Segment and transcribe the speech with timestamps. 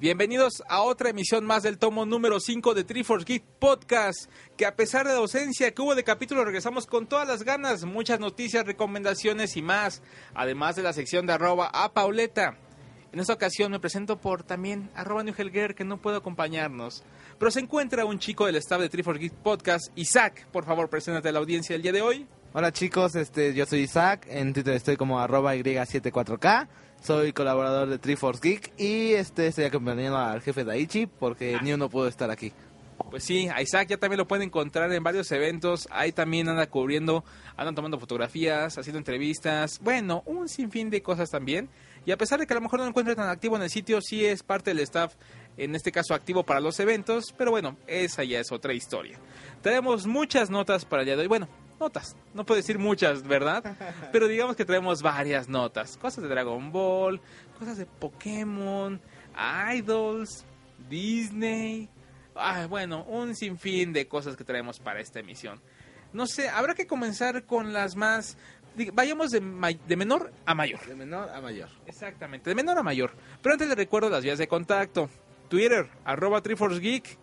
[0.00, 4.76] Bienvenidos a otra emisión más del tomo número 5 de Triforce Geek Podcast, que a
[4.76, 8.64] pesar de la ausencia que hubo de capítulo regresamos con todas las ganas, muchas noticias,
[8.64, 10.00] recomendaciones y más,
[10.34, 12.56] además de la sección de arroba a Pauleta.
[13.10, 17.02] En esta ocasión me presento por también arroba Newhelger que no puede acompañarnos,
[17.36, 21.30] pero se encuentra un chico del staff de Triforce Geek Podcast, Isaac, por favor preséntate
[21.30, 22.28] a la audiencia del día de hoy.
[22.52, 26.68] Hola chicos, este, yo soy Isaac, en Twitter estoy como arroba Y74K,
[27.02, 31.88] soy colaborador de Triforce Geek y este, estoy acompañando al jefe Daichi porque ni uno
[31.88, 32.52] pudo estar aquí.
[33.10, 35.88] Pues sí, a Isaac ya también lo pueden encontrar en varios eventos.
[35.90, 37.24] Ahí también anda cubriendo,
[37.56, 39.78] andan tomando fotografías, haciendo entrevistas.
[39.82, 41.70] Bueno, un sinfín de cosas también.
[42.04, 43.70] Y a pesar de que a lo mejor no lo encuentre tan activo en el
[43.70, 45.14] sitio, sí es parte del staff,
[45.56, 47.32] en este caso activo para los eventos.
[47.36, 49.18] Pero bueno, esa ya es otra historia.
[49.62, 51.28] Tenemos muchas notas para el día de hoy.
[51.28, 51.48] Bueno,
[51.80, 53.76] notas, no puedo decir muchas, ¿verdad?
[54.12, 55.96] Pero digamos que traemos varias notas.
[55.96, 57.20] Cosas de Dragon Ball,
[57.58, 59.00] cosas de Pokémon,
[59.74, 60.44] Idols,
[60.88, 61.88] Disney.
[62.34, 65.60] Ah, bueno, un sinfín de cosas que traemos para esta emisión.
[66.12, 68.36] No sé, habrá que comenzar con las más...
[68.92, 70.86] Vayamos de, ma- de menor a mayor.
[70.86, 71.68] De menor a mayor.
[71.86, 73.10] Exactamente, de menor a mayor.
[73.42, 75.10] Pero antes les recuerdo las vías de contacto.
[75.48, 77.18] Twitter, arroba Triforce Geek.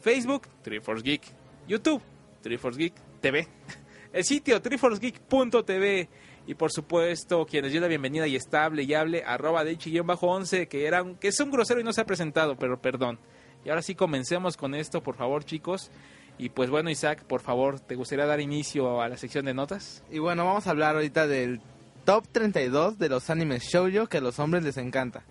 [0.00, 1.22] Facebook, Triforce Geek.
[1.68, 2.02] YouTube,
[2.42, 3.46] Triforce Geek TV.
[4.16, 6.08] El sitio, triforcegeek.tv.
[6.46, 10.86] Y por supuesto, quienes dio la bienvenida y estable y hable, arroba de 11 que,
[10.86, 13.18] era que es un grosero y no se ha presentado, pero perdón.
[13.62, 15.90] Y ahora sí comencemos con esto, por favor, chicos.
[16.38, 20.02] Y pues bueno, Isaac, por favor, ¿te gustaría dar inicio a la sección de notas?
[20.10, 21.60] Y bueno, vamos a hablar ahorita del
[22.06, 25.24] top 32 de los animes shoujo que a los hombres les encanta.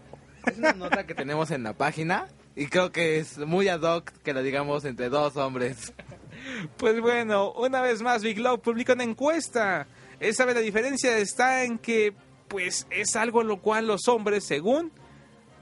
[0.46, 4.12] Es una nota que tenemos en la página y creo que es muy ad hoc
[4.23, 5.91] que lo digamos entre dos hombres.
[6.78, 9.88] Pues bueno, una vez más Big Love publica una encuesta.
[10.19, 12.13] Esa vez la diferencia está en que
[12.47, 14.91] pues es algo lo cual los hombres según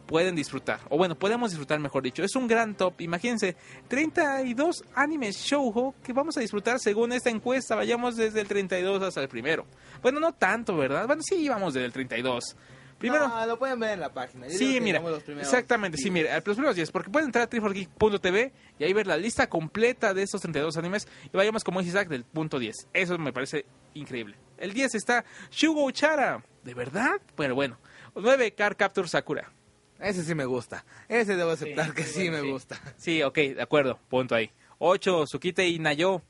[0.05, 0.79] pueden disfrutar.
[0.89, 2.23] O bueno, podemos disfrutar mejor dicho.
[2.23, 3.01] Es un gran top.
[3.01, 3.55] Imagínense,
[3.87, 7.75] 32 animes shoujo que vamos a disfrutar según esta encuesta.
[7.75, 9.65] Vayamos desde el 32 hasta el primero.
[10.01, 11.07] Bueno, no tanto, ¿verdad?
[11.07, 12.55] Bueno, sí, vamos desde el 32.
[13.03, 13.27] Primero...
[13.27, 14.47] No, lo pueden ver en la página.
[14.47, 16.13] Yo Sí, mira, digamos los primeros exactamente, sí, 10.
[16.13, 20.13] mira, los primeros 10, porque pueden entrar a triforgeek.tv y ahí ver la lista completa
[20.13, 22.87] de estos 32 animes y vayamos como Isaac del punto 10.
[22.93, 24.37] Eso me parece increíble.
[24.57, 27.19] El 10 está Shugo Uchara, ¿de verdad?
[27.35, 27.77] Bueno, bueno.
[28.15, 29.51] 9 Car Capture Sakura.
[29.99, 30.85] Ese sí me gusta.
[31.09, 32.51] Ese debo aceptar Sí, que sí, sí bueno, me sí.
[32.51, 32.79] gusta.
[32.95, 34.49] Sí, ok, de acuerdo, punto ahí.
[34.79, 36.21] 8 Tsukite y Nayo.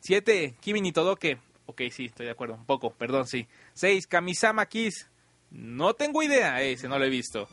[0.00, 1.38] 7 Kimi ni Todoke.
[1.66, 3.46] Ok, sí, estoy de acuerdo, un poco, perdón, sí.
[3.74, 5.10] 6 Kamisama Kiss.
[5.50, 7.48] No tengo idea, ese no lo he visto.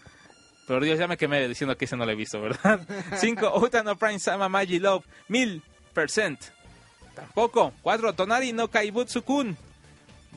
[0.67, 2.81] Pero Dios, ya me quemé diciendo que ese no lo he visto, ¿verdad?
[3.17, 5.06] 5 Utano Prime Sama Magi Love.
[5.29, 6.38] 1000%.
[7.13, 7.72] Tampoco.
[7.81, 9.56] 4 Tonari no Kaibutsu-kun.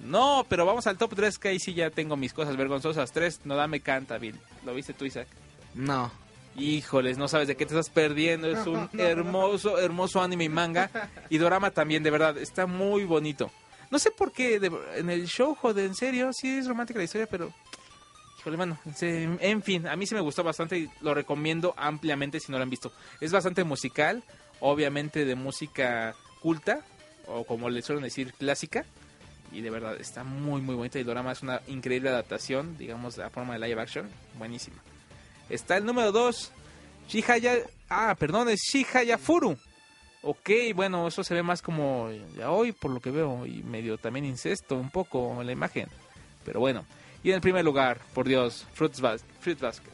[0.04, 3.10] No, pero vamos al top 3 que ahí sí ya tengo mis cosas vergonzosas.
[3.12, 4.38] 3 no dame canta, Bill.
[4.64, 5.26] ¿Lo viste tú, Isaac?
[5.74, 6.12] No.
[6.56, 8.48] Híjoles, no sabes de qué te estás perdiendo.
[8.48, 10.90] Es un hermoso, hermoso anime y manga.
[11.30, 12.36] Y drama también, de verdad.
[12.36, 13.50] Está muy bonito.
[13.90, 17.04] No sé por qué de- en el show, joder, en serio, sí es romántica la
[17.04, 17.52] historia, pero...
[18.40, 22.52] Híjole, se- en fin, a mí sí me gustó bastante y lo recomiendo ampliamente si
[22.52, 22.92] no lo han visto.
[23.20, 24.22] Es bastante musical,
[24.60, 26.84] obviamente de música culta,
[27.26, 28.84] o como le suelen decir, clásica.
[29.50, 30.98] Y de verdad, está muy, muy bonita.
[30.98, 34.08] Y el drama es una increíble adaptación, digamos, la forma de live action.
[34.38, 34.76] Buenísima.
[35.48, 36.52] Está el número 2,
[37.08, 37.56] Shihaya...
[37.88, 39.56] Ah, perdón, es Shihaya Furu.
[40.22, 43.98] Ok, bueno, eso se ve más como ya hoy, por lo que veo, y medio
[43.98, 45.88] también incesto un poco en la imagen.
[46.44, 46.84] Pero bueno.
[47.22, 49.90] Y en el primer lugar, por Dios, Fruits Bas- Fruit Basket.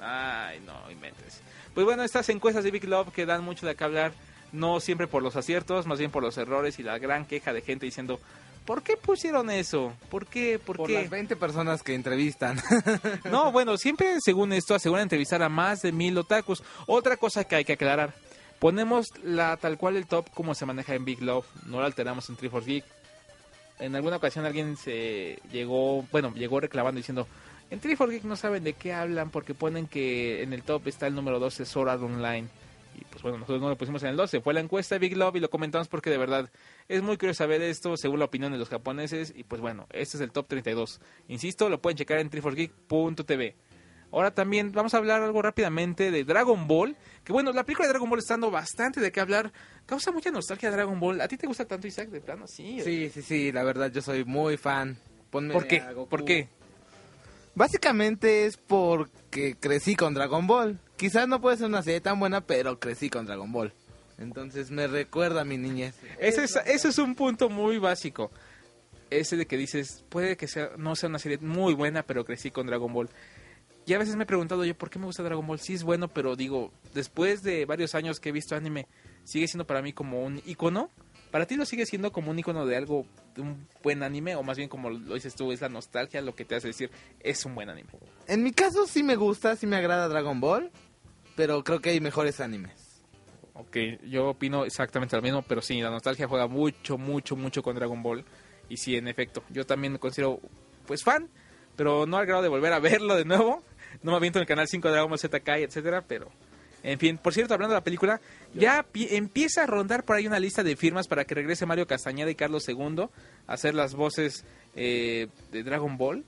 [0.00, 1.40] Ay, no, inventes.
[1.74, 4.12] Pues bueno, estas encuestas de Big Love que dan mucho de qué hablar,
[4.52, 7.62] no siempre por los aciertos, más bien por los errores y la gran queja de
[7.62, 8.20] gente diciendo,
[8.64, 9.92] ¿por qué pusieron eso?
[10.08, 10.58] ¿Por qué?
[10.58, 10.94] ¿Por, Por qué?
[11.02, 12.60] las 20 personas que entrevistan.
[13.30, 16.62] No, bueno, siempre según esto aseguran entrevistar a más de mil otakus.
[16.86, 18.14] Otra cosa que hay que aclarar.
[18.58, 22.28] Ponemos la tal cual el top como se maneja en Big Love, no lo alteramos
[22.28, 22.84] en Triforce Geek.
[23.78, 27.28] En alguna ocasión alguien se llegó, bueno, llegó reclamando diciendo,
[27.70, 31.06] en Triforce Geek no saben de qué hablan porque ponen que en el top está
[31.06, 32.48] el número 12 Sword Online.
[33.00, 34.40] Y pues bueno, nosotros no lo pusimos en el 12.
[34.40, 36.50] Fue la encuesta de Big Love y lo comentamos porque de verdad
[36.88, 39.32] es muy curioso saber esto según la opinión de los japoneses.
[39.36, 41.00] Y pues bueno, este es el top 32.
[41.28, 43.54] Insisto, lo pueden checar en triforgeek.tv.
[44.10, 46.96] Ahora también vamos a hablar algo rápidamente de Dragon Ball.
[47.24, 49.52] Que bueno, la película de Dragon Ball está dando bastante de qué hablar.
[49.86, 51.20] Causa mucha nostalgia Dragon Ball.
[51.20, 52.46] ¿A ti te gusta tanto Isaac de plano?
[52.46, 52.80] Sí.
[52.82, 54.96] Sí, sí, sí, la verdad yo soy muy fan.
[55.30, 55.80] Ponme ¿Por qué?
[55.80, 56.08] a Goku.
[56.08, 56.48] ¿Por qué?
[57.54, 60.78] Básicamente es porque crecí con Dragon Ball.
[60.96, 63.72] Quizás no puede ser una serie tan buena, pero crecí con Dragon Ball.
[64.18, 65.94] Entonces me recuerda a mi niñez.
[66.18, 68.30] Ese es, ese es un punto muy básico.
[69.10, 72.50] Ese de que dices, puede que sea no sea una serie muy buena, pero crecí
[72.50, 73.08] con Dragon Ball.
[73.88, 75.60] Y a veces me he preguntado yo, ¿por qué me gusta Dragon Ball?
[75.60, 78.86] Sí es bueno, pero digo, después de varios años que he visto anime,
[79.24, 80.90] sigue siendo para mí como un icono.
[81.30, 84.36] ¿Para ti lo sigue siendo como un icono de algo, de un buen anime?
[84.36, 86.90] O más bien como lo dices tú, es la nostalgia lo que te hace decir,
[87.20, 87.88] es un buen anime.
[88.26, 90.70] En mi caso sí me gusta, sí me agrada Dragon Ball,
[91.34, 93.02] pero creo que hay mejores animes.
[93.54, 97.74] Ok, yo opino exactamente lo mismo, pero sí, la nostalgia juega mucho, mucho, mucho con
[97.74, 98.22] Dragon Ball.
[98.68, 100.40] Y sí, en efecto, yo también me considero,
[100.86, 101.30] pues, fan,
[101.74, 103.62] pero no al grado de volver a verlo de nuevo.
[104.02, 106.30] No me aviento en el canal 5 de Dragon Ball Z Kai, etcétera, pero...
[106.84, 108.20] En fin, por cierto, hablando de la película,
[108.54, 111.88] ya pi- empieza a rondar por ahí una lista de firmas para que regrese Mario
[111.88, 113.08] Castañeda y Carlos II
[113.48, 114.44] a hacer las voces
[114.76, 116.24] eh, de Dragon Ball.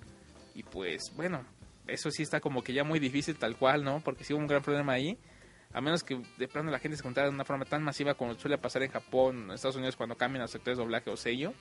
[0.56, 1.44] Y pues, bueno,
[1.86, 4.00] eso sí está como que ya muy difícil tal cual, ¿no?
[4.00, 5.16] Porque sí hubo un gran problema ahí.
[5.72, 8.34] A menos que de plano la gente se contara de una forma tan masiva como
[8.34, 11.54] suele pasar en Japón, en Estados Unidos cuando cambian los sectores de doblaje o sello,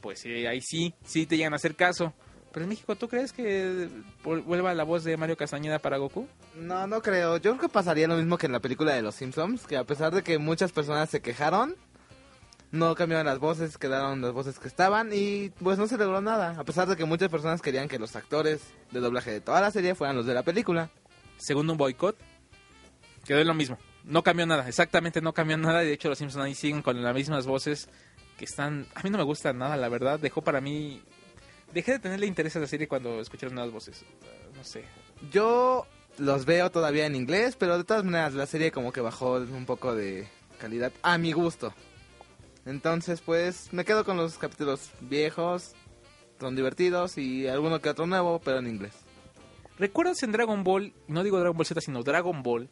[0.00, 2.14] pues sí, ahí sí, sí te llegan a hacer caso.
[2.54, 3.88] Pero en México, ¿tú crees que
[4.22, 6.28] vuelva la voz de Mario Castañeda para Goku?
[6.54, 7.36] No, no creo.
[7.38, 9.82] Yo creo que pasaría lo mismo que en la película de Los Simpsons, que a
[9.82, 11.74] pesar de que muchas personas se quejaron,
[12.70, 16.54] no cambiaron las voces, quedaron las voces que estaban y pues no se logró nada.
[16.56, 18.60] A pesar de que muchas personas querían que los actores
[18.92, 20.90] de doblaje de toda la serie fueran los de la película.
[21.38, 22.16] Segundo un boicot,
[23.24, 23.78] quedó lo mismo.
[24.04, 25.82] No cambió nada, exactamente no cambió nada.
[25.82, 27.88] Y de hecho, los Simpsons ahí siguen con las mismas voces
[28.38, 28.86] que están.
[28.94, 30.20] A mí no me gusta nada, la verdad.
[30.20, 31.02] Dejó para mí.
[31.74, 34.02] Dejé de tenerle interés a la serie cuando escuché las nuevas voces.
[34.02, 34.84] Uh, No sé.
[35.32, 35.86] Yo
[36.18, 39.66] los veo todavía en inglés, pero de todas maneras la serie como que bajó un
[39.66, 40.28] poco de
[40.58, 41.74] calidad a mi gusto.
[42.64, 45.74] Entonces pues me quedo con los capítulos viejos,
[46.40, 48.94] son divertidos y alguno que otro nuevo, pero en inglés.
[49.76, 52.68] ¿Recuerdas en Dragon Ball, no digo Dragon Ball Z, sino Dragon Ball,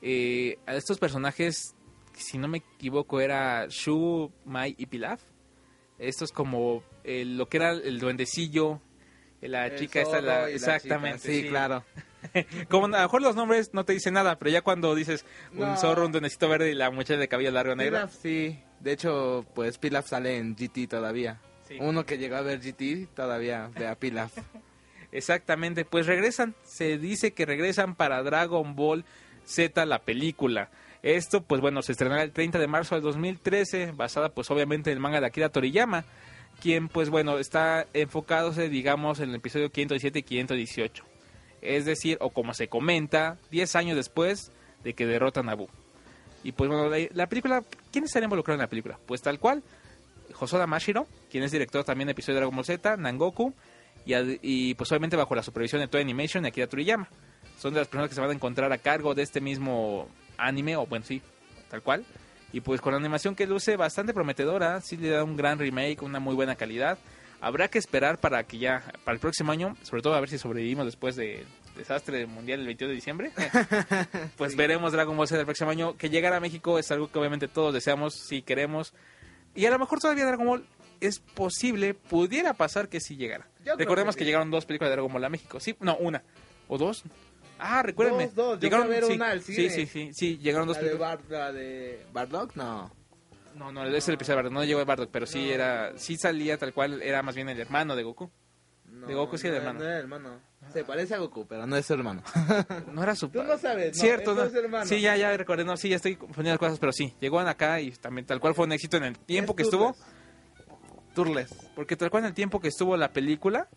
[0.00, 1.74] eh, a estos personajes,
[2.16, 5.20] si no me equivoco, era Shu, Mai y Pilaf?
[5.98, 8.80] Estos como eh, lo que era el duendecillo,
[9.40, 11.18] la El chica esta, la- exactamente.
[11.20, 11.84] Sí, claro.
[12.68, 15.60] Como a lo mejor los nombres no te dicen nada, pero ya cuando dices un
[15.60, 15.76] No.
[15.76, 17.96] zorro, un duendecito verde y la muchacha de cabello largo negro.
[17.98, 21.40] Pilaf sí, de hecho pues Pilaf sale en GT todavía.
[21.68, 21.76] Sí.
[21.80, 24.32] Uno que llegó a ver GT todavía ve a Pilaf.
[25.12, 29.04] Exactamente, pues regresan, se dice que regresan para Dragon Ball
[29.44, 30.70] Z la película.
[31.02, 34.96] Esto, pues bueno, se estrenará el 30 de marzo del 2013, basada pues obviamente en
[34.96, 36.04] el manga de Akira Toriyama,
[36.60, 41.04] quien pues bueno, está enfocándose digamos en el episodio 517 y 518.
[41.62, 44.52] Es decir, o como se comenta, 10 años después
[44.84, 45.56] de que derrotan a.
[46.44, 48.98] Y pues bueno, la, la película, ¿quién estaría involucrado en la película?
[49.06, 49.62] Pues tal cual,
[50.38, 53.52] Hosoda Mashiro, quien es director también de episodio de Dragon Ball Z, Nangoku,
[54.04, 57.08] y, y, pues obviamente bajo la supervisión de Toei Animation y Akira Toriyama.
[57.58, 60.08] Son de las personas que se van a encontrar a cargo de este mismo
[60.38, 61.20] anime, o bueno, sí,
[61.70, 62.04] tal cual.
[62.52, 66.02] Y pues con la animación que luce bastante prometedora, sí le da un gran remake,
[66.02, 66.98] una muy buena calidad.
[67.40, 70.38] Habrá que esperar para que ya, para el próximo año, sobre todo a ver si
[70.38, 71.44] sobrevivimos después del
[71.76, 73.32] desastre mundial el 22 de diciembre,
[74.36, 75.96] pues veremos Dragon Ball Z el próximo año.
[75.96, 78.94] Que llegar a México es algo que obviamente todos deseamos, si queremos.
[79.54, 80.66] Y a lo mejor todavía Dragon Ball
[81.00, 83.46] es posible, pudiera pasar que sí llegara.
[83.64, 84.26] Yo Recordemos que que, sí.
[84.26, 85.60] llegaron dos películas de Dragon Ball a México.
[85.60, 86.22] Sí, no, una.
[86.68, 87.04] ¿O dos?
[87.58, 88.26] Ah, recuérdenme.
[88.26, 88.60] Dos, dos.
[88.60, 89.70] Llegaron, fui a ver sí, una al sí, cine.
[89.70, 90.94] sí, sí, sí, llegaron dos ¿La de.
[90.94, 92.54] Bar- la de Bardock?
[92.56, 92.90] No.
[93.54, 95.52] No, no, es el episodio de Bardock, no llegó de Bardock, pero sí No.
[95.52, 98.30] era, sí salía tal cual, era más bien el hermano de Goku.
[98.84, 99.78] No, De Goku sí, el no, hermano.
[99.80, 100.40] No era hermano.
[100.72, 102.22] Se parece a Goku, pero no es su hermano.
[102.92, 104.44] No era su Tú no sabes, no, Cierto, es no.
[104.44, 104.88] dos hermanos.
[104.88, 107.80] Sí, ya, ya recordé, no, sí, ya estoy confundiendo las cosas, pero sí, llegaron acá
[107.80, 109.96] y también tal cual fue un éxito en el tiempo Es que estuvo.
[111.14, 111.48] Turles.
[111.74, 113.68] Porque tal cual en el tiempo que estuvo la película,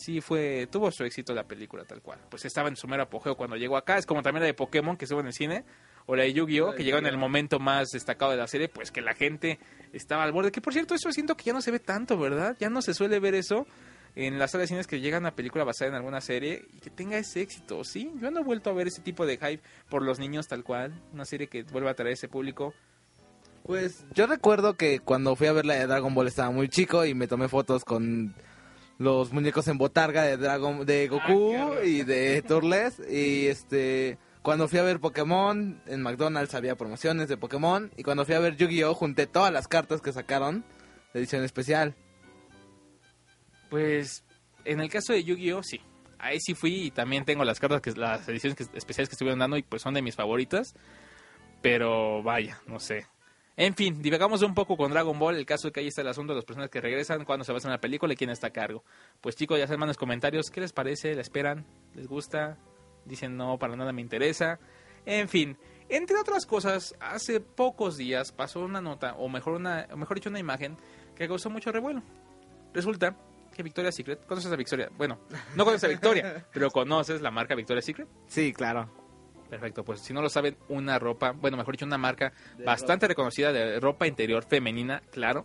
[0.00, 2.18] sí fue, tuvo su éxito la película tal cual.
[2.28, 3.98] Pues estaba en su mero apogeo cuando llegó acá.
[3.98, 5.64] Es como también la de Pokémon que estuvo en el cine,
[6.06, 6.74] o la de Yu-Gi-Oh!
[6.74, 9.58] Que llegó en el momento más destacado de la serie, pues que la gente
[9.92, 10.50] estaba al borde.
[10.50, 12.56] Que por cierto, eso siento que ya no se ve tanto, ¿verdad?
[12.58, 13.66] Ya no se suele ver eso
[14.16, 16.90] en las salas de cines que llega una película basada en alguna serie y que
[16.90, 18.10] tenga ese éxito, ¿sí?
[18.20, 20.92] Yo no he vuelto a ver ese tipo de hype por los niños tal cual,
[21.12, 22.74] una serie que vuelva a traer ese público.
[23.62, 27.04] Pues yo recuerdo que cuando fui a ver la de Dragon Ball estaba muy chico
[27.04, 28.34] y me tomé fotos con
[29.00, 34.68] los muñecos en botarga de Dragon de Goku Ah, y de Turles y este Cuando
[34.68, 37.90] fui a ver Pokémon, en McDonald's había promociones de Pokémon.
[37.96, 38.94] Y cuando fui a ver Yu-Gi-Oh!
[38.94, 40.64] junté todas las cartas que sacaron
[41.12, 41.94] de edición especial.
[43.68, 44.24] Pues
[44.64, 45.80] en el caso de Yu-Gi-Oh, sí.
[46.18, 49.38] Ahí sí fui y también tengo las cartas, que las ediciones que- especiales que estuvieron
[49.38, 50.74] dando y pues son de mis favoritas.
[51.62, 53.06] Pero vaya, no sé.
[53.62, 55.36] En fin, divagamos un poco con Dragon Ball.
[55.36, 57.52] El caso es que ahí está el asunto de las personas que regresan, cuándo se
[57.52, 58.84] va a hacer la película y quién está a cargo.
[59.20, 62.56] Pues chicos, ya saben en los comentarios qué les parece, la esperan, les gusta,
[63.04, 64.58] dicen no, para nada me interesa.
[65.04, 65.58] En fin,
[65.90, 70.30] entre otras cosas, hace pocos días pasó una nota, o mejor, una, o mejor dicho,
[70.30, 70.78] una imagen
[71.14, 72.02] que causó mucho revuelo.
[72.72, 73.14] Resulta
[73.54, 74.88] que Victoria's Secret, ¿conoces a Victoria?
[74.96, 75.18] Bueno,
[75.54, 78.08] no conoces a Victoria, pero conoces la marca Victoria's Secret.
[78.26, 78.88] Sí, claro.
[79.50, 82.32] Perfecto, pues si no lo saben, una ropa, bueno, mejor dicho, una marca
[82.64, 85.44] bastante reconocida de ropa interior femenina, claro,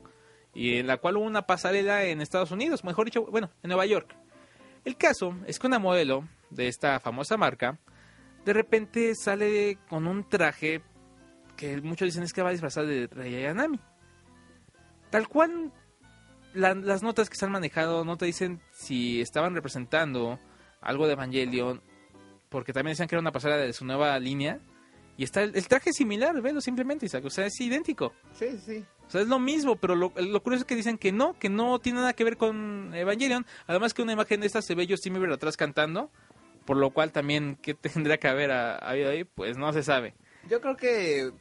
[0.54, 3.86] y en la cual hubo una pasarela en Estados Unidos, mejor dicho, bueno, en Nueva
[3.88, 4.16] York.
[4.86, 7.80] El caso es que una modelo de esta famosa marca,
[8.46, 10.84] de repente sale con un traje
[11.58, 13.80] que muchos dicen es que va disfrazada de Rey Ayanami.
[15.10, 15.72] Tal cual
[16.54, 20.40] la- las notas que se han manejado no te dicen si estaban representando
[20.82, 21.82] algo de Evangelion,
[22.56, 24.62] porque también decían que era una pasarela de su nueva línea.
[25.18, 27.26] Y está el, el traje es similar, velo simplemente, Isaac.
[27.26, 28.14] O sea, es idéntico.
[28.32, 28.86] Sí, sí.
[29.06, 31.50] O sea, es lo mismo, pero lo, lo curioso es que dicen que no, que
[31.50, 33.46] no tiene nada que ver con Evangelion.
[33.68, 36.10] Además que una imagen de esta se ve Justin Bieber atrás cantando,
[36.64, 39.26] por lo cual también, ¿qué tendría que haber habido ahí?
[39.26, 40.14] Pues no se sabe.
[40.50, 41.34] Yo creo que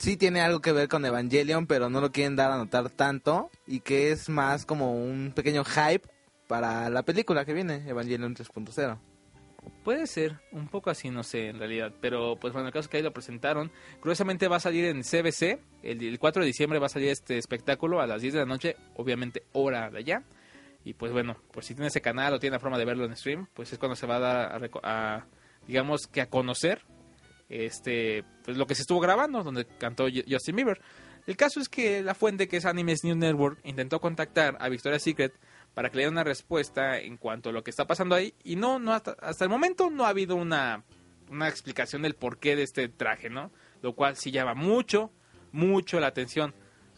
[0.00, 3.50] sí tiene algo que ver con Evangelion, pero no lo quieren dar a notar tanto.
[3.66, 6.06] Y que es más como un pequeño hype
[6.46, 9.11] para la película que viene, Evangelion 3.0.
[9.84, 11.92] Puede ser, un poco así, no sé, en realidad.
[12.00, 13.70] Pero, pues bueno, el caso es que ahí lo presentaron.
[14.00, 15.60] Curiosamente va a salir en CBC.
[15.82, 18.46] El, el 4 de diciembre va a salir este espectáculo a las 10 de la
[18.46, 18.76] noche.
[18.96, 20.22] Obviamente, hora de allá.
[20.84, 23.16] Y pues bueno, pues si tiene ese canal o tiene la forma de verlo en
[23.16, 25.26] stream, pues es cuando se va a dar a, a,
[25.66, 26.82] digamos que a conocer
[27.48, 30.80] este pues lo que se estuvo grabando donde cantó Ju- Justin Bieber.
[31.26, 35.02] El caso es que la fuente que es Animes News Network intentó contactar a Victoria's
[35.04, 35.32] Secret
[35.74, 38.56] para que le diera una respuesta en cuanto a lo que está pasando ahí y
[38.56, 40.82] no no hasta, hasta el momento no ha habido una
[41.30, 43.50] una explicación del porqué de este traje, ¿no?
[43.80, 45.10] Lo cual sí llama mucho
[45.50, 46.54] mucho la atención.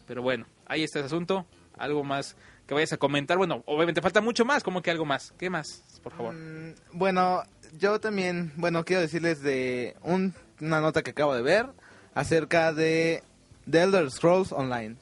[0.07, 1.45] Pero bueno, ahí está ese asunto.
[1.77, 2.35] Algo más
[2.67, 3.37] que vayas a comentar.
[3.37, 4.63] Bueno, obviamente falta mucho más.
[4.63, 5.33] ¿Cómo que algo más?
[5.37, 5.83] ¿Qué más?
[6.03, 6.33] Por favor.
[6.35, 7.43] Mm, bueno,
[7.77, 11.67] yo también, bueno, quiero decirles de un- una nota que acabo de ver
[12.13, 13.23] acerca de
[13.69, 14.95] The Elder Scrolls Online.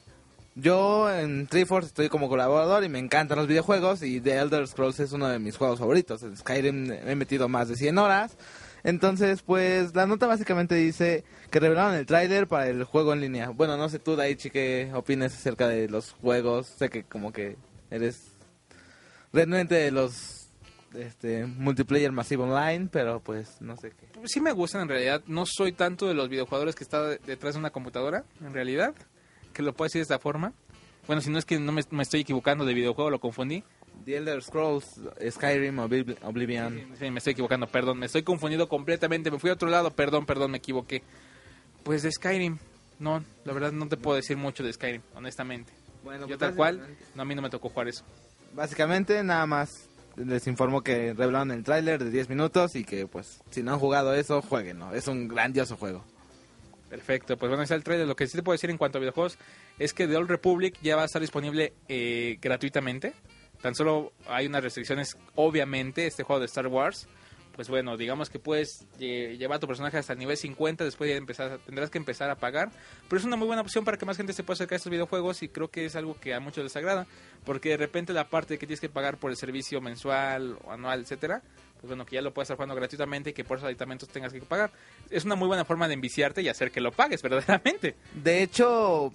[0.56, 5.00] Yo en Triforce estoy como colaborador y me encantan los videojuegos y The Elder Scrolls
[5.00, 6.22] es uno de mis juegos favoritos.
[6.22, 8.36] En Skyrim he metido más de 100 horas.
[8.84, 13.48] Entonces, pues la nota básicamente dice que revelaron el tráiler para el juego en línea.
[13.48, 16.66] Bueno, no sé tú, Daichi, qué opinas acerca de los juegos.
[16.68, 17.56] Sé que como que
[17.90, 18.28] eres
[19.32, 20.42] renuente de los
[20.94, 24.06] este multiplayer masivo online, pero pues no sé qué.
[24.28, 25.22] sí me gustan en realidad.
[25.26, 28.94] No soy tanto de los videojugadores que está de- detrás de una computadora, en realidad.
[29.54, 30.52] Que lo puedo decir de esta forma.
[31.06, 33.62] Bueno, si no es que no me, me estoy equivocando de videojuego, lo confundí.
[34.04, 36.94] The Elder Scrolls, Skyrim, Oblib- Oblivion.
[36.98, 37.98] Sí, me estoy equivocando, perdón.
[37.98, 39.30] Me estoy confundido completamente.
[39.30, 41.02] Me fui a otro lado, perdón, perdón, me equivoqué.
[41.84, 42.58] Pues de Skyrim.
[42.98, 45.72] No, la verdad no te puedo decir mucho de Skyrim, honestamente.
[46.02, 48.04] Bueno, Yo pues, tal cual, no, a mí no me tocó jugar eso.
[48.54, 53.40] Básicamente nada más les informo que revelaron el tráiler de 10 minutos y que pues
[53.50, 54.94] si no han jugado eso, jueguenlo.
[54.94, 56.04] Es un grandioso juego.
[56.88, 58.06] Perfecto, pues bueno, ahí está el trailer.
[58.06, 59.38] Lo que sí te puedo decir en cuanto a videojuegos
[59.78, 63.14] es que The Old Republic ya va a estar disponible eh, gratuitamente.
[63.62, 67.08] Tan solo hay unas restricciones, obviamente, este juego de Star Wars.
[67.56, 71.08] Pues bueno, digamos que puedes lle- llevar a tu personaje hasta el nivel 50, después
[71.08, 72.70] ya empezar, tendrás que empezar a pagar.
[73.08, 74.90] Pero es una muy buena opción para que más gente se pueda acercar a estos
[74.90, 77.06] videojuegos y creo que es algo que a muchos les agrada.
[77.44, 81.00] Porque de repente la parte que tienes que pagar por el servicio mensual o anual,
[81.02, 81.42] etcétera,
[81.84, 84.32] pues bueno, que ya lo puedes estar jugando gratuitamente y que por esos aditamentos tengas
[84.32, 84.70] que pagar.
[85.10, 87.94] Es una muy buena forma de enviciarte y hacer que lo pagues verdaderamente.
[88.14, 89.12] De hecho,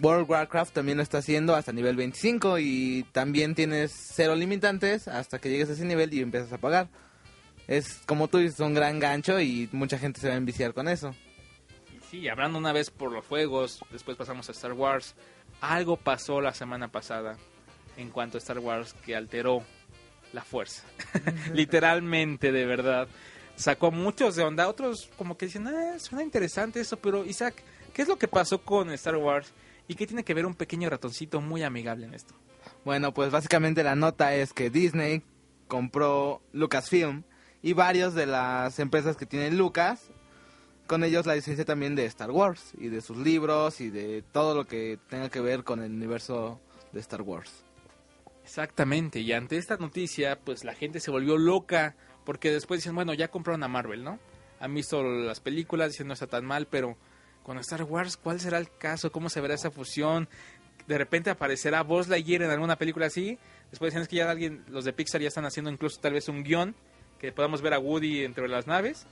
[0.00, 5.06] World of Warcraft también lo está haciendo hasta nivel 25 y también tienes cero limitantes
[5.06, 6.88] hasta que llegues a ese nivel y empiezas a pagar.
[7.66, 10.88] Es como tú dices, un gran gancho y mucha gente se va a enviciar con
[10.88, 11.14] eso.
[12.10, 15.14] Sí, hablando una vez por los juegos, después pasamos a Star Wars.
[15.60, 17.36] Algo pasó la semana pasada
[17.98, 19.62] en cuanto a Star Wars que alteró
[20.32, 20.84] la fuerza.
[21.52, 23.08] Literalmente, de verdad.
[23.56, 28.02] Sacó muchos de onda, otros como que dicen, ah, suena interesante eso, pero Isaac, ¿qué
[28.02, 29.52] es lo que pasó con Star Wars?
[29.88, 32.34] ¿Y qué tiene que ver un pequeño ratoncito muy amigable en esto?
[32.84, 35.22] Bueno, pues básicamente la nota es que Disney
[35.66, 37.24] compró Lucasfilm
[37.62, 40.10] y varios de las empresas que tienen Lucas,
[40.86, 44.54] con ellos la licencia también de Star Wars y de sus libros y de todo
[44.54, 46.60] lo que tenga que ver con el universo
[46.92, 47.64] de Star Wars.
[48.48, 53.12] Exactamente, y ante esta noticia, pues la gente se volvió loca, porque después dicen, bueno,
[53.12, 54.18] ya compraron a Marvel, ¿no?
[54.60, 56.96] han visto las películas, dicen no está tan mal, pero
[57.42, 59.12] con Star Wars, ¿cuál será el caso?
[59.12, 60.28] ¿Cómo se verá esa fusión?
[60.86, 63.38] De repente aparecerá Buzz Lightyear en alguna película así.
[63.70, 66.28] Después dicen es que ya alguien, los de Pixar ya están haciendo incluso tal vez
[66.28, 66.74] un guion
[67.18, 69.06] que podamos ver a Woody entre las naves.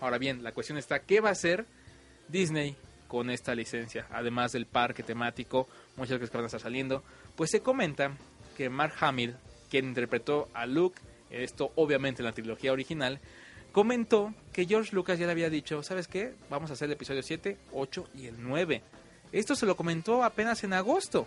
[0.00, 1.66] Ahora bien, la cuestión está, ¿qué va a hacer
[2.28, 2.76] Disney
[3.08, 4.06] con esta licencia?
[4.10, 7.02] Además del parque temático, muchas cosas que van a estar saliendo.
[7.36, 8.16] Pues se comenta
[8.56, 9.36] que Mark Hamill,
[9.70, 11.00] quien interpretó a Luke,
[11.30, 13.20] esto obviamente en la trilogía original,
[13.72, 16.32] comentó que George Lucas ya le había dicho, ¿sabes qué?
[16.48, 18.82] Vamos a hacer el episodio 7, 8 y el 9.
[19.32, 21.26] Esto se lo comentó apenas en agosto.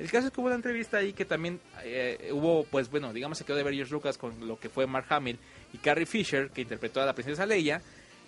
[0.00, 3.38] El caso es que hubo una entrevista ahí que también eh, hubo, pues bueno, digamos
[3.38, 5.38] se quedó de ver George Lucas con lo que fue Mark Hamill
[5.72, 7.80] y Carrie Fisher, que interpretó a la princesa Leia,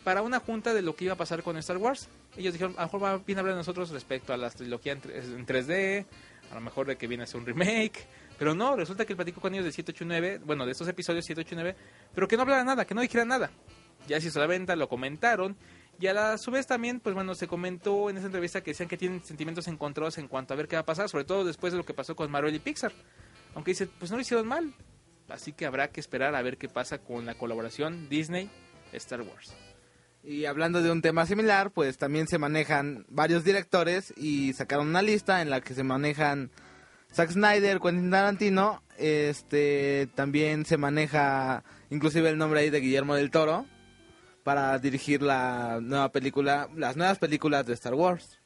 [0.05, 2.09] para una junta de lo que iba a pasar con Star Wars.
[2.37, 5.01] Ellos dijeron, a lo mejor va bien hablar de nosotros respecto a la trilogía en,
[5.05, 6.07] en 3D,
[6.51, 8.07] a lo mejor de que viene a ser un remake,
[8.39, 11.77] pero no, resulta que el platico con ellos de 789, bueno, de estos episodios 789,
[12.15, 13.51] pero que no hablara nada, que no dijera nada.
[14.07, 15.57] Ya se hizo la venta, lo comentaron,
[16.01, 18.89] y a la su vez también, pues bueno, se comentó en esa entrevista que decían
[18.89, 21.73] que tienen sentimientos encontrados en cuanto a ver qué va a pasar, sobre todo después
[21.73, 22.93] de lo que pasó con Marvel y Pixar.
[23.55, 24.73] Aunque dice, pues no lo hicieron mal.
[25.29, 29.53] Así que habrá que esperar a ver qué pasa con la colaboración Disney-Star Wars.
[30.23, 35.03] Y hablando de un tema similar, pues también se manejan varios directores y sacaron una
[35.03, 36.51] lista en la que se manejan
[37.13, 43.31] Zack Snyder, Quentin Tarantino, este también se maneja inclusive el nombre ahí de Guillermo del
[43.31, 43.65] Toro
[44.43, 48.39] para dirigir la nueva película, las nuevas películas de Star Wars.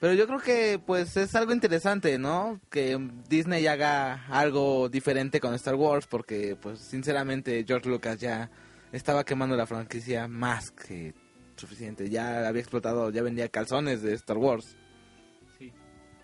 [0.00, 2.60] Pero yo creo que pues es algo interesante, ¿no?
[2.70, 8.50] Que Disney haga algo diferente con Star Wars porque pues sinceramente George Lucas ya
[8.96, 11.14] estaba quemando la franquicia más que
[11.56, 12.08] suficiente.
[12.08, 14.76] Ya había explotado, ya vendía calzones de Star Wars.
[15.58, 15.72] Sí.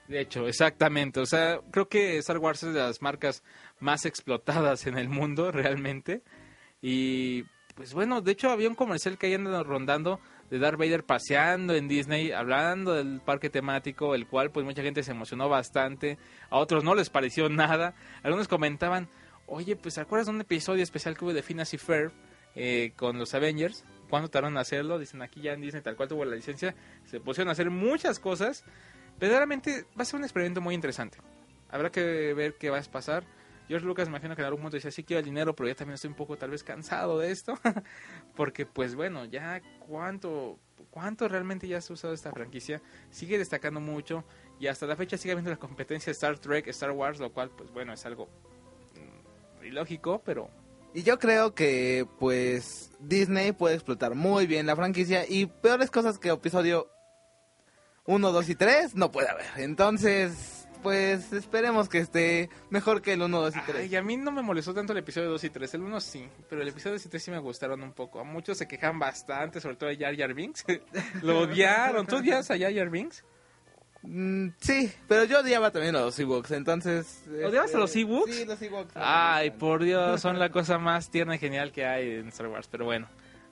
[0.09, 1.21] De hecho, exactamente.
[1.21, 3.43] O sea, creo que Star Wars es de las marcas
[3.81, 6.23] más explotadas en el mundo realmente.
[6.81, 11.05] Y pues bueno, de hecho había un comercial que ahí anda rondando de Darth Vader
[11.05, 16.19] paseando en Disney, hablando del parque temático, el cual pues mucha gente se emocionó bastante,
[16.51, 19.09] a otros no les pareció nada, algunos comentaban,
[19.47, 22.13] oye, pues ¿te acuerdas de un episodio especial que hubo de Phineas y Ferb
[22.55, 23.85] eh, con los Avengers?
[24.09, 24.99] ¿Cuándo tardaron en hacerlo?
[24.99, 28.19] Dicen aquí ya en Disney tal cual tuvo la licencia, se pusieron a hacer muchas
[28.19, 28.65] cosas,
[29.19, 31.19] verdaderamente va a ser un experimento muy interesante,
[31.71, 33.25] habrá que ver qué va a pasar.
[33.71, 35.77] George Lucas me imagino que en algún momento decía, sí quiero el dinero, pero ya
[35.77, 37.55] también estoy un poco tal vez cansado de esto.
[38.35, 40.59] Porque pues bueno, ya cuánto,
[40.91, 42.83] cuánto realmente ya se ha usado esta franquicia.
[43.11, 44.25] Sigue destacando mucho
[44.59, 47.51] y hasta la fecha sigue habiendo la competencia de Star Trek, Star Wars, lo cual
[47.51, 48.29] pues bueno, es algo
[49.61, 50.51] mm, ilógico, pero...
[50.93, 56.19] Y yo creo que pues Disney puede explotar muy bien la franquicia y peores cosas
[56.19, 56.91] que episodio
[58.07, 59.47] 1, 2 y 3 no puede haber.
[59.57, 63.77] Entonces pues esperemos que esté mejor que el 1, 2 y 3.
[63.77, 66.29] Ay, a mí no me molestó tanto el episodio 2 y 3, el 1 sí,
[66.49, 68.21] pero el episodio 2 y 3 sí me gustaron un poco.
[68.21, 70.65] A muchos se quejan bastante, sobre todo a Jar Jar Binks.
[71.23, 72.07] Lo odiaron.
[72.07, 73.25] ¿Tú odias a Jar Jar Binks?
[74.03, 77.23] Mm, sí, pero yo odiaba también a los Ewoks, entonces...
[77.29, 78.35] ¿Odiabas este, a los Ewoks?
[78.35, 78.93] Sí, los Ewoks.
[78.95, 82.69] Ay, por Dios, son la cosa más tierna y genial que hay en Star Wars,
[82.71, 83.09] pero bueno.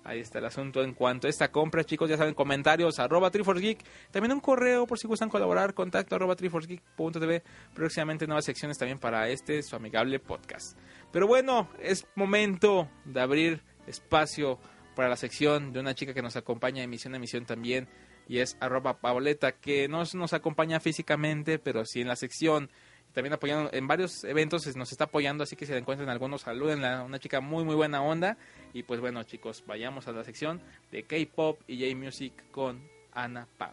[0.08, 2.08] Ahí está el asunto en cuanto a esta compra, chicos.
[2.08, 3.84] Ya saben, comentarios, arroba Geek.
[4.10, 7.42] También un correo por si gustan colaborar, contacto arroba triforcegeek.tv.
[7.74, 10.78] Próximamente nuevas secciones también para este, su amigable podcast.
[11.12, 14.58] Pero bueno, es momento de abrir espacio
[14.96, 17.86] para la sección de una chica que nos acompaña de emisión a emisión también.
[18.28, 22.70] Y es arroba Paoleta, que no nos acompaña físicamente, pero sí en la sección
[23.12, 27.02] también apoyando en varios eventos, nos está apoyando, así que si la encuentran algunos, salúdenla,
[27.02, 28.36] una chica muy muy buena onda.
[28.72, 30.60] Y pues bueno chicos, vayamos a la sección
[30.92, 32.80] de K-Pop y J-Music con
[33.12, 33.72] Ana Pau.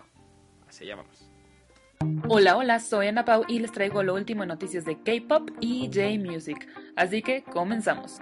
[0.67, 1.29] Así llamamos.
[2.27, 5.91] Hola, hola, soy Ana Pau y les traigo lo último en noticias de K-Pop y
[5.93, 6.67] J-Music.
[6.95, 8.19] Así que comenzamos.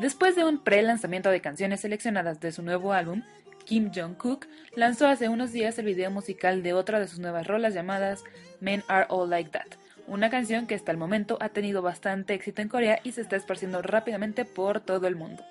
[0.00, 3.22] Después de un pre-lanzamiento de canciones seleccionadas de su nuevo álbum,
[3.66, 7.74] Kim Jong-kook lanzó hace unos días el video musical de otra de sus nuevas rolas
[7.74, 8.24] llamadas
[8.60, 9.66] Men Are All Like That,
[10.06, 13.36] una canción que hasta el momento ha tenido bastante éxito en Corea y se está
[13.36, 15.44] esparciendo rápidamente por todo el mundo.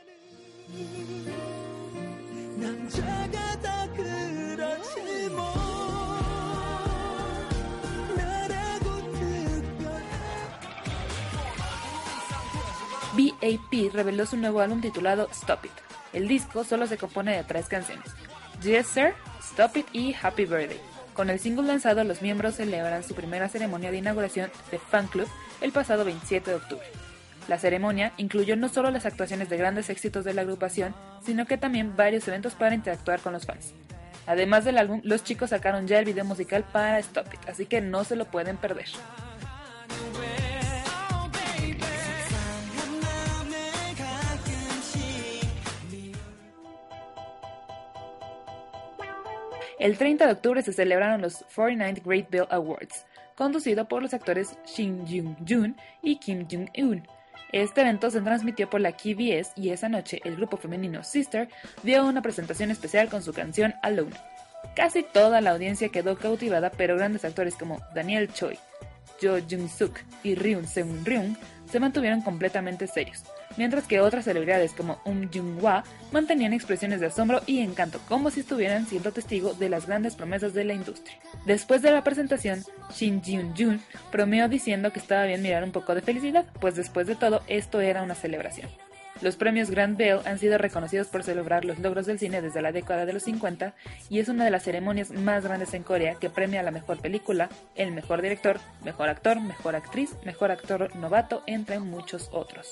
[13.14, 15.72] BAP reveló su nuevo álbum titulado Stop It.
[16.14, 18.06] El disco solo se compone de tres canciones:
[18.64, 20.80] Yes Sir, Stop It y Happy Birthday.
[21.14, 25.28] Con el single lanzado, los miembros celebran su primera ceremonia de inauguración de Fan Club
[25.60, 26.86] el pasado 27 de octubre.
[27.48, 30.96] La ceremonia incluyó no solo las actuaciones de grandes éxitos de la agrupación,
[31.26, 33.74] sino que también varios eventos para interactuar con los fans.
[34.28, 37.82] Además del álbum, los chicos sacaron ya el video musical para Stop It, así que
[37.82, 38.86] no se lo pueden perder.
[49.80, 54.58] El 30 de octubre se celebraron los 49th Great Bell Awards, conducido por los actores
[54.66, 57.08] Shin Jung-jun y Kim Jung-eun.
[57.54, 61.48] Este evento se transmitió por la KBS y esa noche el grupo femenino Sister
[61.82, 64.16] dio una presentación especial con su canción Alone.
[64.76, 68.60] Casi toda la audiencia quedó cautivada, pero grandes actores como Daniel Choi,
[69.22, 71.38] Jo Jung-suk y Ryun Seung-ryung
[71.72, 73.24] se mantuvieron completamente serios,
[73.58, 78.42] mientras que otras celebridades como Um Jung-hwa mantenían expresiones de asombro y encanto, como si
[78.42, 81.18] estuvieran siendo testigos de las grandes promesas de la industria.
[81.46, 83.82] Después de la presentación, Shin Jun-jun
[84.12, 87.82] bromeó diciendo que estaba bien mirar un poco de felicidad, pues después de todo esto
[87.82, 88.70] era una celebración.
[89.22, 92.72] Los premios Grand Bell han sido reconocidos por celebrar los logros del cine desde la
[92.72, 93.74] década de los 50
[94.10, 97.02] y es una de las ceremonias más grandes en Corea que premia a la mejor
[97.02, 102.72] película, el mejor director, mejor actor, mejor actriz, mejor actor novato, entre muchos otros.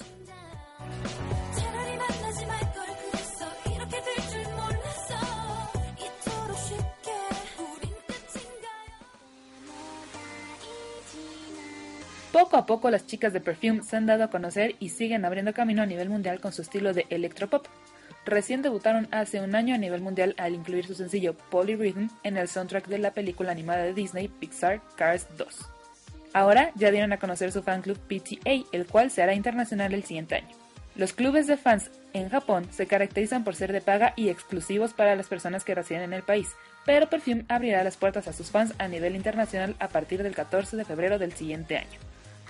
[12.37, 15.53] Poco a poco las chicas de Perfume se han dado a conocer y siguen abriendo
[15.53, 17.65] camino a nivel mundial con su estilo de electropop.
[18.25, 22.47] Recién debutaron hace un año a nivel mundial al incluir su sencillo Polyrhythm en el
[22.47, 25.47] soundtrack de la película animada de Disney Pixar Cars 2.
[26.33, 30.03] Ahora ya dieron a conocer su fan club PTA, el cual se hará internacional el
[30.03, 30.66] siguiente año.
[30.97, 35.15] Los clubes de fans en Japón se caracterizan por ser de paga y exclusivos para
[35.15, 36.55] las personas que residen en el país,
[36.87, 40.75] pero Perfume abrirá las puertas a sus fans a nivel internacional a partir del 14
[40.75, 41.99] de febrero del siguiente año.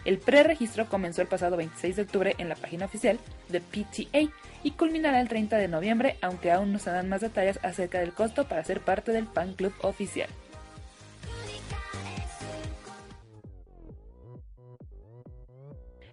[0.05, 4.31] El preregistro comenzó el pasado 26 de octubre en la página oficial de PTA
[4.63, 8.13] y culminará el 30 de noviembre, aunque aún no se dan más detalles acerca del
[8.13, 10.29] costo para ser parte del fan club oficial.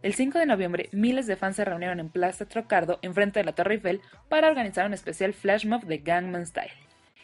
[0.04, 3.54] El 5 de noviembre, miles de fans se reunieron en Plaza Trocardo, enfrente de la
[3.54, 6.74] Torre Eiffel, para organizar un especial flash mob de Gangnam Style.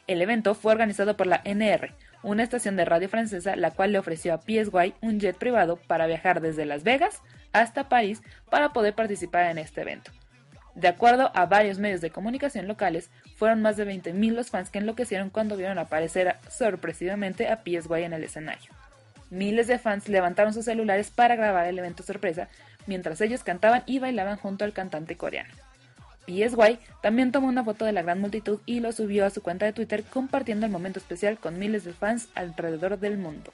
[0.07, 3.99] El evento fue organizado por la NR, una estación de radio francesa la cual le
[3.99, 7.21] ofreció a PSY un jet privado para viajar desde Las Vegas
[7.53, 10.11] hasta París para poder participar en este evento.
[10.75, 14.79] De acuerdo a varios medios de comunicación locales, fueron más de 20.000 los fans que
[14.79, 18.80] enloquecieron cuando vieron aparecer sorpresivamente a PSY en el escenario.
[19.31, 22.49] Miles de fans levantaron sus celulares para grabar el evento sorpresa
[22.87, 25.55] mientras ellos cantaban y bailaban junto al cantante coreano.
[26.27, 29.67] PSY también tomó una foto de la gran multitud y lo subió a su cuenta
[29.67, 33.53] de Twitter compartiendo el momento especial con miles de fans alrededor del mundo.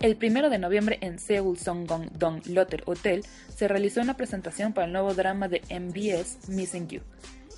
[0.00, 3.22] El 1 de noviembre en Seoul Songgong Dong Lotte Hotel
[3.54, 7.02] se realizó una presentación para el nuevo drama de MBS Missing You,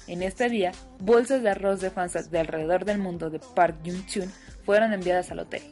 [0.09, 4.33] en este día, bolsas de arroz de fans de alrededor del mundo de Park Jung-chun
[4.65, 5.63] fueron enviadas al hotel.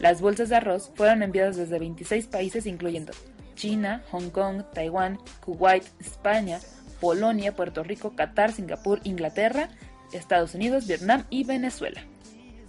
[0.00, 3.12] Las bolsas de arroz fueron enviadas desde 26 países incluyendo
[3.54, 6.58] China, Hong Kong, Taiwán, Kuwait, España,
[7.00, 9.68] Polonia, Puerto Rico, Qatar, Singapur, Inglaterra,
[10.12, 12.02] Estados Unidos, Vietnam y Venezuela.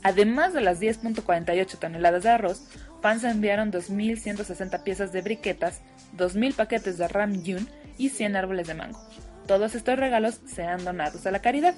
[0.04, 2.68] Además de las 10.48 toneladas de arroz,
[3.06, 5.82] fans enviaron 2.160 piezas de briquetas,
[6.18, 9.00] 2.000 paquetes de ram yun y 100 árboles de mango.
[9.46, 11.76] Todos estos regalos serán donados a la caridad.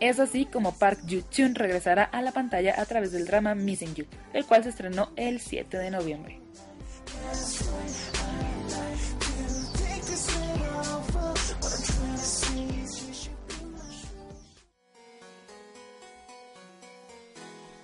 [0.00, 4.04] Es así como Park Ju-chun regresará a la pantalla a través del drama Missing You,
[4.34, 6.40] el cual se estrenó el 7 de noviembre.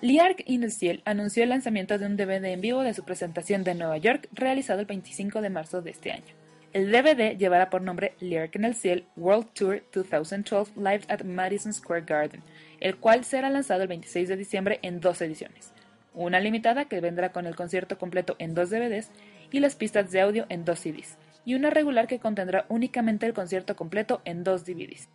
[0.03, 3.63] Liark in the Ciel anunció el lanzamiento de un DVD en vivo de su presentación
[3.63, 6.35] de Nueva York realizado el 25 de marzo de este año.
[6.73, 11.73] El DVD llevará por nombre Lyric en el Ciel World Tour 2012 Live at Madison
[11.73, 12.43] Square Garden,
[12.81, 15.71] el cual será lanzado el 26 de diciembre en dos ediciones.
[16.15, 19.09] Una limitada que vendrá con el concierto completo en dos DVDs
[19.53, 23.35] y las pistas de audio en dos CDs, y una regular que contendrá únicamente el
[23.35, 25.09] concierto completo en dos DVDs.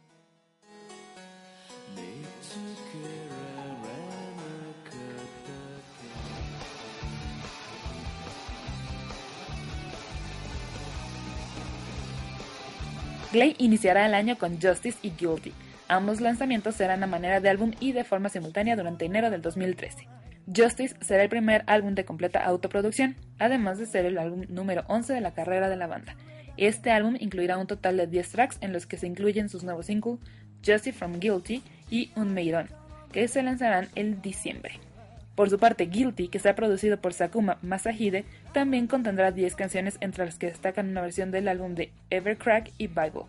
[13.32, 15.52] Glay iniciará el año con Justice y Guilty.
[15.90, 20.08] Ambos lanzamientos serán a manera de álbum y de forma simultánea durante enero del 2013.
[20.56, 25.14] Justice será el primer álbum de completa autoproducción, además de ser el álbum número 11
[25.14, 26.16] de la carrera de la banda.
[26.56, 29.88] Este álbum incluirá un total de 10 tracks en los que se incluyen sus nuevos
[29.88, 30.20] singles
[30.66, 32.70] Justice from Guilty y Un Meidon,
[33.12, 34.80] que se lanzarán en diciembre.
[35.38, 40.26] Por su parte, Guilty, que será producido por Sakuma Masahide, también contendrá 10 canciones entre
[40.26, 43.28] las que destacan una versión del álbum de Evercrack y Bible.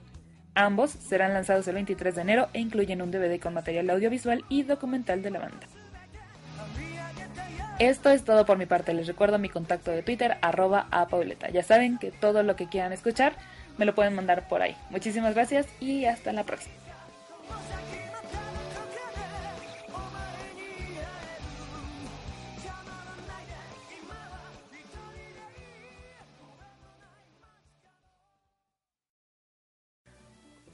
[0.55, 4.63] Ambos serán lanzados el 23 de enero e incluyen un DVD con material audiovisual y
[4.63, 5.67] documental de la banda.
[7.79, 8.95] Esto es todo por mi parte.
[8.95, 11.51] Les recuerdo mi contacto de Twitter, arroba a Pauleta.
[11.51, 13.35] Ya saben que todo lo que quieran escuchar
[13.77, 14.75] me lo pueden mandar por ahí.
[14.89, 16.88] Muchísimas gracias y hasta la próxima.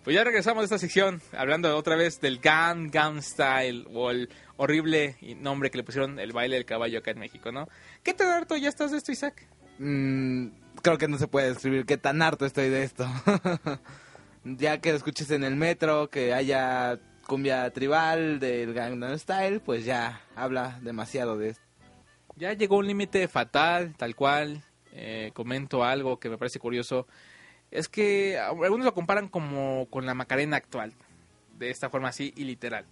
[0.05, 5.17] Pues ya regresamos a esta sección hablando otra vez del Gangnam Style o el horrible
[5.41, 7.69] nombre que le pusieron el baile del caballo acá en México, ¿no?
[8.03, 9.49] ¿Qué tan harto ya estás de esto, Isaac?
[9.79, 10.49] Mm,
[10.83, 13.09] creo que no se puede describir qué tan harto estoy de esto.
[14.45, 19.87] ya que lo escuches en el metro, que haya cumbia tribal del Gangnam Style, pues
[19.87, 21.65] ya habla demasiado de esto.
[22.37, 24.63] Ya llegó un límite fatal, tal cual.
[24.93, 27.07] Eh, comento algo que me parece curioso.
[27.75, 30.93] Es que algunos lo comparan como con la Macarena actual.
[31.59, 32.87] De esta forma así y literal.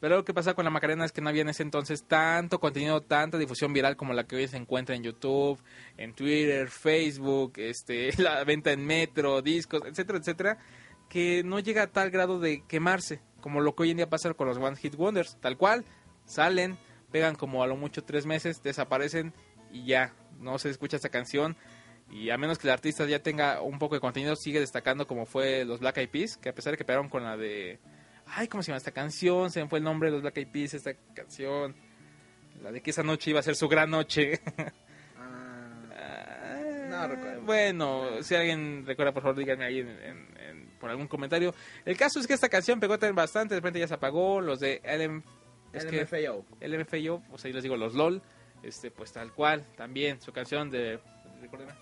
[0.00, 2.58] Pero lo que pasa con la Macarena es que no había en ese entonces tanto
[2.58, 5.60] contenido, tanta difusión viral como la que hoy se encuentra en YouTube,
[5.98, 10.58] en Twitter, Facebook, este, la venta en metro, discos, etcétera, etcétera,
[11.08, 14.32] que no llega a tal grado de quemarse, como lo que hoy en día pasa
[14.32, 15.84] con los One Hit Wonders, tal cual,
[16.24, 16.78] salen,
[17.12, 19.32] pegan como a lo mucho tres meses, desaparecen
[19.70, 21.56] y ya, no se escucha esta canción.
[22.12, 25.24] Y a menos que el artista ya tenga un poco de contenido, sigue destacando como
[25.26, 27.78] fue los Black Eyed Peas, que a pesar de que pegaron con la de
[28.26, 29.50] Ay, ¿cómo se llama esta canción?
[29.50, 31.74] Se me fue el nombre de los Black Eyed Peas, esta canción.
[32.62, 34.40] La de que esa noche iba a ser su gran noche.
[35.16, 37.42] Ah, no recuerdo.
[37.42, 41.54] Bueno, si alguien recuerda, por favor, díganme ahí en, en- en- por algún comentario.
[41.84, 44.40] El caso es que esta canción pegó también bastante, de repente ya se apagó.
[44.40, 45.22] Los de LM,
[45.72, 46.44] es que LMFAO.
[46.60, 48.20] LMFAO, pues ahí les digo, los LOL,
[48.62, 50.98] este, pues tal cual, también su canción de...
[51.40, 51.72] recuérdame.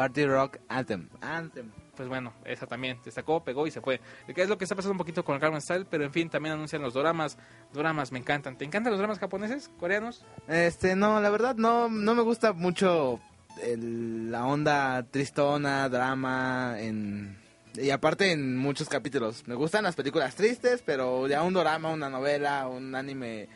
[0.00, 1.10] Party Rock Anthem.
[1.20, 1.70] Anthem.
[1.94, 4.00] pues bueno, esa también destacó, pegó y se fue.
[4.34, 6.30] Que es lo que está pasando un poquito con el Gangnam Style, pero en fin,
[6.30, 7.36] también anuncian los doramas.
[7.74, 8.56] Doramas me encantan.
[8.56, 10.24] ¿Te encantan los doramas japoneses, coreanos?
[10.48, 13.20] Este, no, la verdad no, no me gusta mucho
[13.62, 17.36] el- la onda tristona, drama, en,
[17.74, 19.46] y aparte en muchos capítulos.
[19.46, 23.48] Me gustan las películas tristes, pero ya un drama, una novela, un anime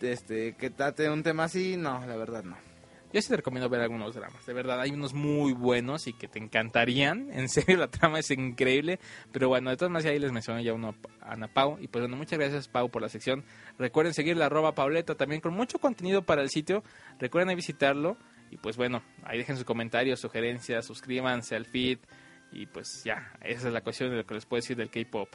[0.00, 2.56] este, que trate un tema así, no, la verdad no.
[3.12, 6.28] Yo sí te recomiendo ver algunos dramas, de verdad, hay unos muy buenos y que
[6.28, 8.98] te encantarían, en serio la trama es increíble,
[9.32, 12.02] pero bueno, de todas maneras ahí les mencioné ya uno a Ana Pau, y pues
[12.02, 13.44] bueno, muchas gracias Pau por la sección,
[13.78, 16.82] recuerden seguir la arroba Pauleta también con mucho contenido para el sitio,
[17.18, 18.16] recuerden visitarlo,
[18.50, 21.98] y pues bueno, ahí dejen sus comentarios, sugerencias, suscríbanse al feed,
[22.52, 25.28] y pues ya, esa es la cuestión de lo que les puedo decir del K-Pop.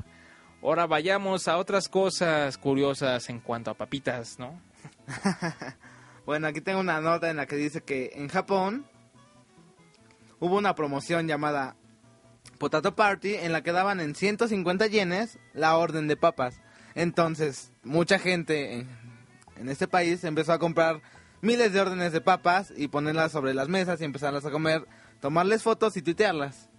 [0.63, 4.61] Ahora vayamos a otras cosas curiosas en cuanto a papitas, ¿no?
[6.31, 8.85] Bueno, aquí tengo una nota en la que dice que en Japón
[10.39, 11.75] hubo una promoción llamada
[12.57, 16.61] Potato Party en la que daban en 150 yenes la orden de papas.
[16.95, 18.87] Entonces, mucha gente
[19.57, 21.01] en, este país empezó a comprar
[21.41, 24.87] miles de órdenes de papas y ponerlas sobre las mesas y empezarlas a comer,
[25.19, 26.69] tomarles fotos y tuitearlas.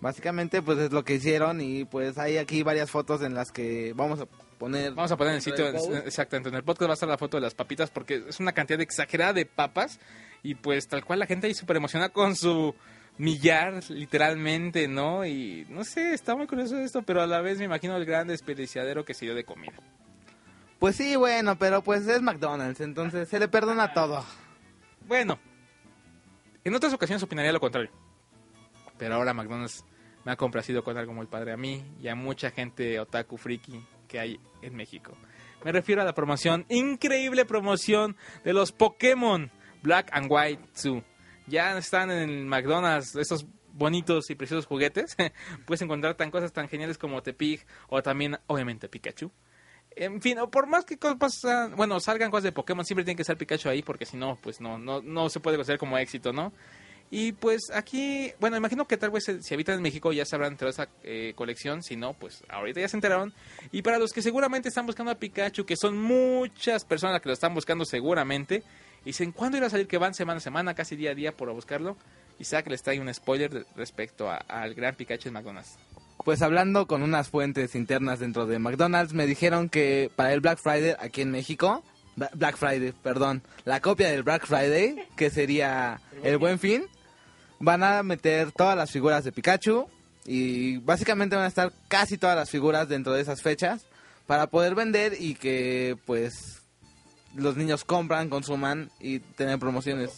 [0.00, 3.92] Básicamente, pues es lo que hicieron y pues hay aquí varias fotos en las que
[3.94, 4.26] vamos a
[4.62, 4.94] poner...
[4.94, 5.66] Vamos a poner en el sitio,
[6.06, 8.52] exactamente, en el podcast va a estar la foto de las papitas porque es una
[8.52, 9.98] cantidad exagerada de papas
[10.44, 12.72] y pues tal cual la gente ahí súper emocionada con su
[13.18, 15.26] millar, literalmente, ¿no?
[15.26, 18.28] Y no sé, está muy curioso esto, pero a la vez me imagino el gran
[18.28, 19.74] desperdiciadero que se dio de comida.
[20.78, 24.24] Pues sí, bueno, pero pues es McDonald's, entonces se le perdona todo.
[25.08, 25.40] Bueno,
[26.62, 27.90] en otras ocasiones opinaría lo contrario,
[28.96, 29.84] pero ahora McDonald's
[30.24, 33.84] me ha complacido con algo muy padre a mí y a mucha gente otaku friki
[34.12, 35.16] que hay en México.
[35.64, 39.50] Me refiero a la promoción, increíble promoción de los Pokémon
[39.82, 41.02] Black and White 2.
[41.46, 45.16] Ya están en el McDonald's estos bonitos y preciosos juguetes.
[45.66, 49.32] Puedes encontrar tan cosas tan geniales como Tepig o también, obviamente, Pikachu.
[49.96, 53.36] En fin, por más que cosas, bueno, salgan cosas de Pokémon, siempre tiene que estar
[53.36, 56.52] Pikachu ahí porque si no, pues no, no, no se puede considerar como éxito, ¿no?
[57.14, 60.56] Y pues aquí, bueno, imagino que tal vez eh, si habitan en México ya sabrán
[60.56, 63.34] de esa eh, colección, si no, pues ahorita ya se enteraron.
[63.70, 67.28] Y para los que seguramente están buscando a Pikachu, que son muchas personas las que
[67.28, 68.62] lo están buscando seguramente,
[69.02, 69.86] y dicen, ¿cuándo irá a salir?
[69.88, 71.98] Que van semana a semana, casi día a día por buscarlo.
[72.38, 75.76] Isaac les trae un spoiler de- respecto a- al gran Pikachu en McDonald's.
[76.24, 80.58] Pues hablando con unas fuentes internas dentro de McDonald's, me dijeron que para el Black
[80.60, 81.84] Friday aquí en México,
[82.16, 86.84] Black Friday, perdón, la copia del Black Friday, que sería el Buen Fin,
[87.62, 89.86] van a meter todas las figuras de Pikachu
[90.26, 93.86] y básicamente van a estar casi todas las figuras dentro de esas fechas
[94.26, 96.60] para poder vender y que pues
[97.36, 100.10] los niños compran, consuman y tener promociones.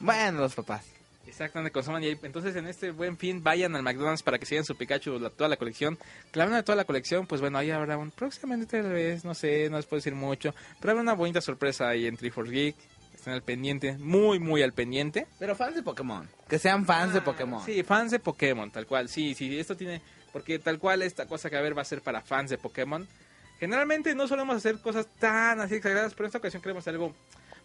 [0.00, 0.84] Bueno, los papás.
[1.26, 4.76] Exactamente, consuman y entonces en este buen fin vayan al McDonald's para que sigan su
[4.76, 5.98] Pikachu, la- toda la colección.
[6.32, 9.70] Clavan de toda la colección, pues bueno, ahí habrá un próximamente tal vez, no sé,
[9.70, 12.76] no les puedo decir mucho, pero habrá una bonita sorpresa ahí en Triforce Geek.
[13.22, 15.28] Estén al pendiente, muy, muy al pendiente.
[15.38, 16.28] Pero fans de Pokémon.
[16.48, 17.60] Que sean fans de Pokémon.
[17.62, 19.08] Ah, Sí, fans de Pokémon, tal cual.
[19.08, 20.02] Sí, sí, esto tiene.
[20.32, 22.58] Porque tal cual esta cosa que va a haber va a ser para fans de
[22.58, 23.06] Pokémon.
[23.60, 27.14] Generalmente no solemos hacer cosas tan así exageradas, pero en esta ocasión queremos hacer algo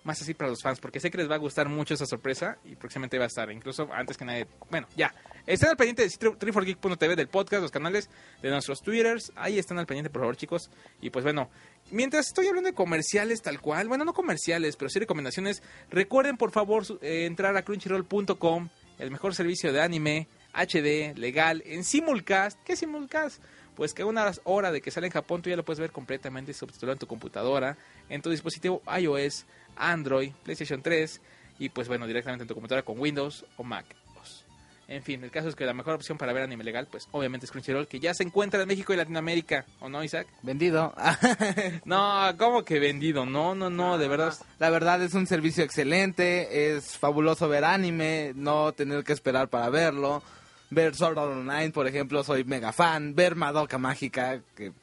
[0.08, 2.58] más así para los fans, porque sé que les va a gustar mucho esa sorpresa
[2.66, 4.48] y próximamente va a estar, incluso antes que nadie.
[4.72, 5.14] Bueno, ya.
[5.46, 8.10] Estén al pendiente de triforgeek.tv, del podcast, los canales
[8.42, 9.32] de nuestros twitters.
[9.36, 10.72] Ahí están al pendiente, por favor, chicos.
[11.02, 11.50] Y pues bueno,
[11.92, 16.52] mientras estoy hablando de comerciales tal cual, bueno, no comerciales, pero sí recomendaciones, recuerden por
[16.52, 22.60] favor eh, entrar a crunchyroll.com, el mejor servicio de anime HD, legal, en simulcast.
[22.64, 23.42] ¿Qué simulcast?
[23.78, 25.92] Pues que a una hora de que sale en Japón tú ya lo puedes ver
[25.92, 27.78] completamente subtitulado en tu computadora,
[28.10, 31.22] en tu dispositivo iOS, Android, PlayStation 3
[31.60, 33.86] y pues bueno, directamente en tu computadora con Windows o Mac.
[34.20, 34.46] OS.
[34.88, 37.46] En fin, el caso es que la mejor opción para ver anime legal, pues obviamente
[37.46, 40.28] es Crunchyroll, que ya se encuentra en México y Latinoamérica, ¿o no, Isaac?
[40.42, 40.96] Vendido.
[41.86, 43.28] No, ¿cómo que vendido?
[43.28, 44.34] No, no, no, de verdad.
[44.58, 49.70] La verdad es un servicio excelente, es fabuloso ver anime, no tener que esperar para
[49.70, 50.24] verlo.
[50.70, 53.16] Ver Sword Art Online, por ejemplo, soy mega fan.
[53.16, 54.74] Ver Madoka Mágica, que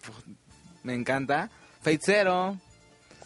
[0.82, 1.50] me encanta.
[1.80, 2.58] Fate Zero.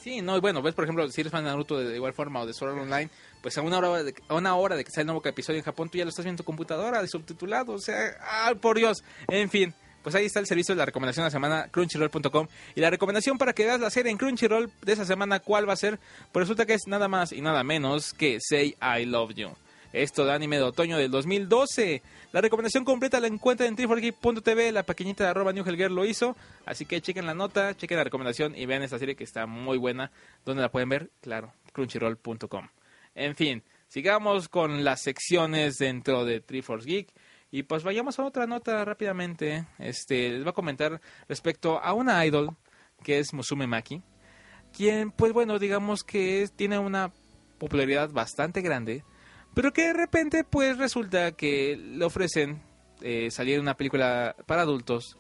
[0.01, 2.40] Sí, no, y bueno, ves, por ejemplo, si eres fan de Naruto de igual forma
[2.40, 3.11] o de Sword Art Online,
[3.42, 5.64] pues a una hora de, a una hora de que sale el nuevo episodio en
[5.64, 8.79] Japón, tú ya lo estás viendo en tu computadora, de subtitulado, o sea, ¡ay, por
[8.79, 9.03] Dios!
[9.29, 12.47] En fin, pues ahí está el servicio de la recomendación de la semana, crunchyroll.com.
[12.75, 15.75] Y la recomendación para que veas la serie en Crunchyroll de esa semana, ¿cuál va
[15.75, 15.99] a ser?
[16.33, 19.51] Pues resulta que es nada más y nada menos que Say I Love You.
[19.99, 22.03] Esto de anime de otoño del 2012.
[22.31, 24.71] La recomendación completa la encuentran en triforgeek.tv.
[24.71, 26.37] La pequeñita de arroba lo hizo.
[26.67, 29.77] Así que chequen la nota, chequen la recomendación y vean esta serie que está muy
[29.77, 30.13] buena.
[30.45, 31.11] ¿Dónde la pueden ver?
[31.21, 32.69] Claro, crunchyroll.com.
[33.17, 37.09] En fin, sigamos con las secciones dentro de Triforce Geek.
[37.51, 39.67] Y pues vayamos a otra nota rápidamente.
[39.81, 42.57] Este, les voy a comentar respecto a una idol
[43.03, 44.01] que es Musume Maki.
[44.73, 47.11] Quien, pues bueno, digamos que tiene una
[47.59, 49.03] popularidad bastante grande.
[49.55, 52.63] Pero que de repente, pues resulta que le ofrecen
[53.01, 55.17] eh, salir en una película para adultos.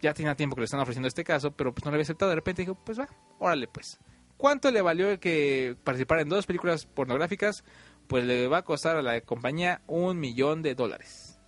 [0.00, 2.30] Ya tenía tiempo que le están ofreciendo este caso, pero pues no lo había aceptado.
[2.30, 3.98] De repente dijo, pues va, órale pues.
[4.36, 7.62] ¿Cuánto le valió que participar en dos películas pornográficas?
[8.08, 11.38] Pues le va a costar a la compañía un millón de dólares.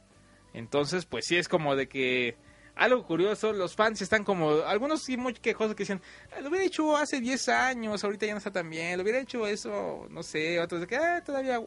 [0.53, 2.37] Entonces, pues sí es como de que
[2.77, 6.01] algo curioso, los fans están como, algunos sí muy quejosos que dicen,
[6.37, 9.19] "Ah, lo hubiera hecho hace 10 años, ahorita ya no está tan bien, lo hubiera
[9.21, 11.61] hecho eso, no sé, otros de que "Ah, todavía,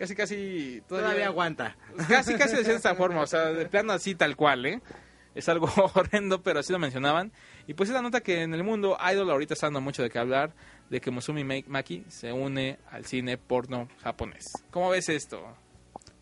[0.00, 1.76] casi, casi, Todavía aguanta.
[2.08, 4.80] Casi, casi de esta forma, o sea, de plano así tal cual, ¿eh?
[5.36, 7.30] Es algo horrendo, pero así lo mencionaban.
[7.68, 10.10] Y pues es la nota que en el mundo Idol ahorita está dando mucho de
[10.10, 10.52] qué hablar,
[10.90, 14.50] de que Musumi Ma- Maki se une al cine porno japonés.
[14.72, 15.56] ¿Cómo ves esto?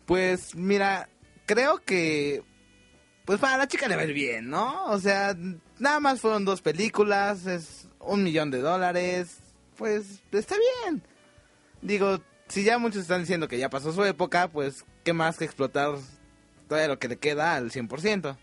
[0.05, 1.09] Pues mira,
[1.47, 2.43] creo que
[3.25, 4.85] pues para la chica le va a ir bien, ¿no?
[4.91, 5.35] O sea,
[5.79, 9.37] nada más fueron dos películas, es un millón de dólares,
[9.75, 11.01] pues está bien.
[11.81, 15.45] Digo, si ya muchos están diciendo que ya pasó su época, pues qué más que
[15.45, 15.95] explotar
[16.67, 18.37] todo lo que le queda al 100%.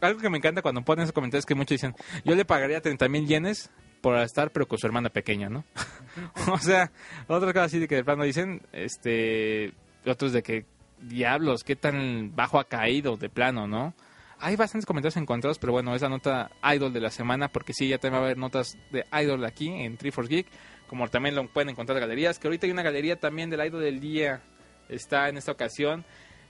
[0.00, 3.08] Algo que me encanta cuando ponen esos comentarios que muchos dicen, yo le pagaría 30
[3.08, 5.64] mil yenes por estar, pero con su hermana pequeña, ¿no?
[6.52, 6.92] o sea,
[7.26, 9.72] otra cosa así de que de plano dicen, este,
[10.04, 10.66] otros de que,
[11.00, 13.94] diablos, qué tan bajo ha caído de plano, ¿no?
[14.38, 17.88] Hay bastantes comentarios encontrados, pero bueno, es la nota Idol de la semana, porque sí,
[17.88, 20.46] ya también va a haber notas de Idol aquí en Triforce Geek,
[20.88, 23.82] como también lo pueden encontrar en galerías, que ahorita hay una galería también del Idol
[23.82, 24.42] del día,
[24.88, 26.04] está en esta ocasión,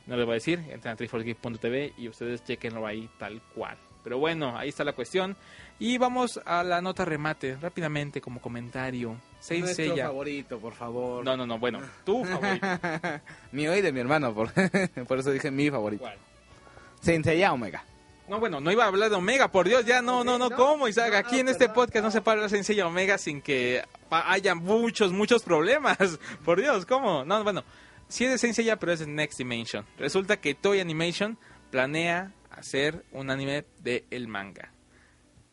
[0.06, 3.76] no les voy a decir, entren a triforcegeek.tv y ustedes chequenlo ahí tal cual.
[4.04, 5.36] Pero bueno, ahí está la cuestión.
[5.80, 9.16] Y vamos a la nota remate, rápidamente como comentario.
[9.40, 10.06] Saint Nuestro Seiya.
[10.06, 11.24] favorito, por favor.
[11.24, 12.66] No, no, no, bueno, tu favorito.
[13.52, 14.52] Mío y de mi hermano, por,
[15.08, 16.02] por eso dije mi favorito.
[16.02, 16.18] ¿Cuál?
[17.00, 17.84] Saint Seiya Omega.
[18.28, 20.50] No, bueno, no iba a hablar de Omega, por Dios, ya no, no, no.
[20.50, 21.14] ¿cómo, Isaac?
[21.14, 25.12] Aquí en este podcast no se puede hablar de Seiya Omega sin que haya muchos,
[25.12, 25.96] muchos problemas.
[26.44, 27.24] Por Dios, ¿cómo?
[27.24, 27.62] No, bueno,
[28.08, 29.86] sí es de Seiya, pero es de Next Dimension.
[29.96, 31.38] Resulta que Toy Animation
[31.70, 34.72] planea hacer un anime de el manga.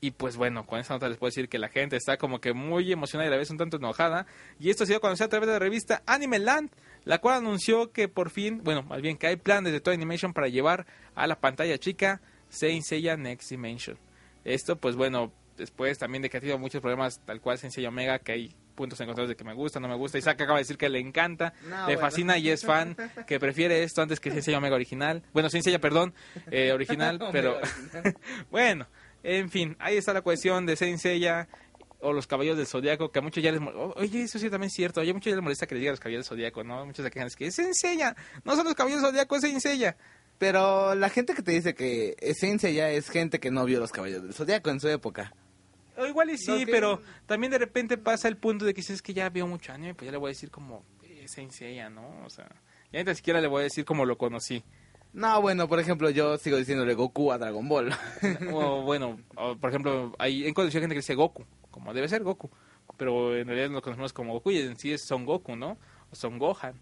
[0.01, 2.53] Y pues bueno, con esta nota les puedo decir que la gente está como que
[2.53, 4.25] muy emocionada y a la vez un tanto enojada.
[4.59, 6.71] Y esto ha sido conocido a través de la revista Anime Land,
[7.05, 10.33] la cual anunció que por fin, bueno, más bien que hay planes de Toy Animation
[10.33, 12.19] para llevar a la pantalla chica
[12.53, 13.97] Saint Seiya Next Dimension.
[14.45, 17.89] Esto, pues bueno, después también de que ha tenido muchos problemas, tal cual Saint Seiya
[17.89, 20.17] Omega, que hay puntos encontrados de que me gusta, no me gusta.
[20.17, 21.99] Isaac acaba de decir que le encanta, No, le bueno.
[22.01, 22.95] fascina y es fan,
[23.27, 25.23] que prefiere esto antes que Saint Seiya Omega original.
[25.33, 26.13] Bueno, Saint Seiya, perdón,
[26.51, 27.59] eh, original, pero
[28.51, 28.87] bueno,
[29.23, 31.47] en fin, ahí está la cuestión de Saint Seiya.
[32.05, 33.61] o los caballeros del zodiaco, que a muchos ya les.
[33.61, 34.99] mo- o- Oye, eso sí también es cierto.
[34.99, 36.85] Oye, a muchos ya les molesta que les digan los caballeros del zodiaco, ¿no?
[36.85, 38.13] Muchos se quejan, es que es enseña.
[38.43, 39.95] No son los caballeros del zodiaco, es enseña.
[40.37, 43.91] Pero la gente que te dice que esencia ya es gente que no vio los
[43.91, 45.33] caballeros del zodiaco en su época.
[45.97, 48.81] O igual y sí, Lo que- pero también de repente pasa el punto de que
[48.81, 51.37] si es que ya veo mucho anime, pues ya le voy a decir como es
[51.37, 52.23] enseña, ¿no?
[52.25, 52.49] O sea,
[52.91, 54.63] ya ni siquiera le voy a decir como lo conocí.
[55.13, 57.91] No, bueno, por ejemplo, yo sigo diciéndole Goku a Dragon Ball.
[58.51, 62.49] O bueno, o, por ejemplo, hay en gente que dice Goku, como debe ser Goku,
[62.97, 65.77] pero en realidad lo conocemos como Goku y en sí es Son Goku, ¿no?
[66.11, 66.73] O Son Gohan,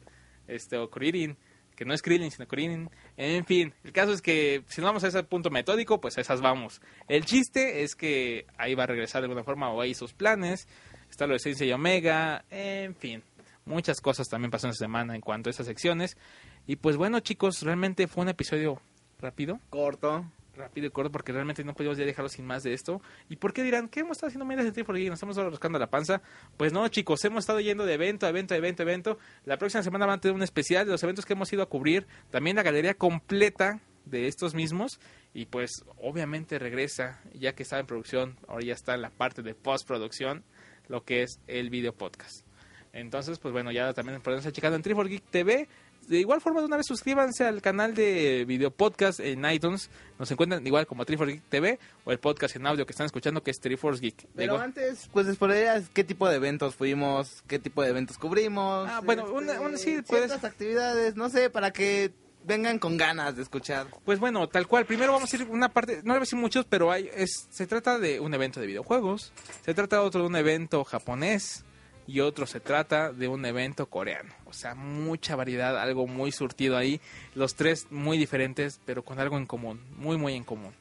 [0.48, 1.38] este, o Kuririn,
[1.76, 2.90] que no es Krillin, sino Kuririn.
[3.18, 6.22] En fin, el caso es que si no vamos a ese punto metódico, pues a
[6.22, 6.82] esas vamos.
[7.08, 10.68] El chiste es que ahí va a regresar de alguna forma o hay sus planes,
[11.10, 13.24] está lo de Sensei y Omega, en fin.
[13.66, 16.18] Muchas cosas también pasaron esta semana en cuanto a esas secciones.
[16.66, 18.82] Y pues bueno, chicos, realmente fue un episodio
[19.20, 20.26] rápido Corto.
[20.62, 23.02] Rápido y corto porque realmente no podíamos ya dejarlo sin más de esto.
[23.30, 23.90] ¿Y por qué dirán?
[23.90, 25.10] ¿Qué hemos estado haciendo medias de Triple Geek?
[25.10, 26.22] ¿Nos estamos rascando la panza?
[26.58, 29.18] Pues no, chicos, hemos estado yendo de evento a evento, a evento, a evento.
[29.46, 31.70] La próxima semana van a tener un especial de los eventos que hemos ido a
[31.70, 32.08] cubrir.
[32.30, 35.00] También la galería completa de estos mismos.
[35.34, 39.42] Y pues obviamente regresa, ya que está en producción, ahora ya está en la parte
[39.42, 40.44] de postproducción,
[40.88, 42.46] lo que es el video podcast.
[42.94, 45.70] Entonces, pues bueno, ya también pueden estar checando en Triple Geek TV.
[46.12, 49.90] De igual forma, de una vez suscríbanse al canal de video podcast en iTunes.
[50.20, 53.42] Nos encuentran igual como Triforce Geek TV o el podcast en audio que están escuchando
[53.44, 54.28] que es Triforce Geek.
[54.36, 58.90] Pero igual- antes, pues explorarías qué tipo de eventos fuimos, qué tipo de eventos cubrimos.
[58.92, 62.12] Ah, bueno, una- una- sí, puedes- actividades, no sé, para que
[62.44, 63.88] vengan con ganas de escuchar.
[64.04, 64.86] Pues bueno, tal cual.
[64.86, 67.48] Primero vamos a ir una parte, no le voy a decir muchos, pero hay, es,
[67.50, 69.32] se trata de un evento de videojuegos,
[69.64, 71.64] se trata de otro de un evento japonés
[72.08, 74.34] y otro se trata de un evento coreano.
[74.46, 77.00] O sea, mucha variedad, algo muy surtido ahí.
[77.36, 80.74] Los tres muy diferentes, pero con algo en común, muy, muy en común.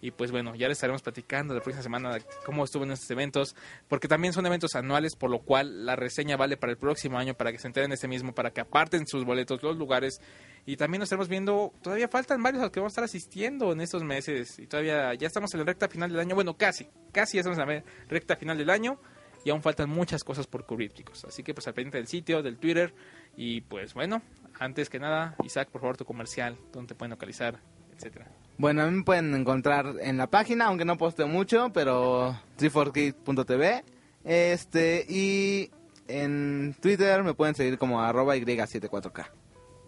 [0.00, 3.56] Y pues bueno, ya les estaremos platicando la próxima semana cómo estuvo en estos eventos,
[3.88, 7.34] porque también son eventos anuales, por lo cual la reseña vale para el próximo año,
[7.34, 10.20] para que se enteren de este mismo, para que aparten sus boletos, los lugares.
[10.66, 13.72] Y también nos estaremos viendo, todavía faltan varios a los que vamos a estar asistiendo
[13.72, 14.58] en estos meses.
[14.60, 17.58] Y todavía ya estamos en la recta final del año, bueno, casi, casi ya estamos
[17.58, 19.00] en la recta final del año.
[19.48, 21.24] Y aún faltan muchas cosas por cubrir, chicos.
[21.24, 22.92] Así que pues al pendiente del sitio, del Twitter.
[23.34, 24.20] Y pues bueno,
[24.60, 27.58] antes que nada, Isaac, por favor, tu comercial, donde te pueden localizar,
[27.96, 28.30] etcétera.
[28.58, 33.84] Bueno, a mí me pueden encontrar en la página, aunque no posteo mucho, pero 3forgeek.tv.
[34.22, 35.70] Este, y
[36.08, 39.30] en Twitter me pueden seguir como arroba y74k.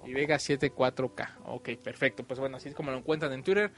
[0.07, 1.35] Y Vega 74K.
[1.45, 2.25] Ok, perfecto.
[2.25, 3.71] Pues bueno, así es como lo encuentran en Twitter.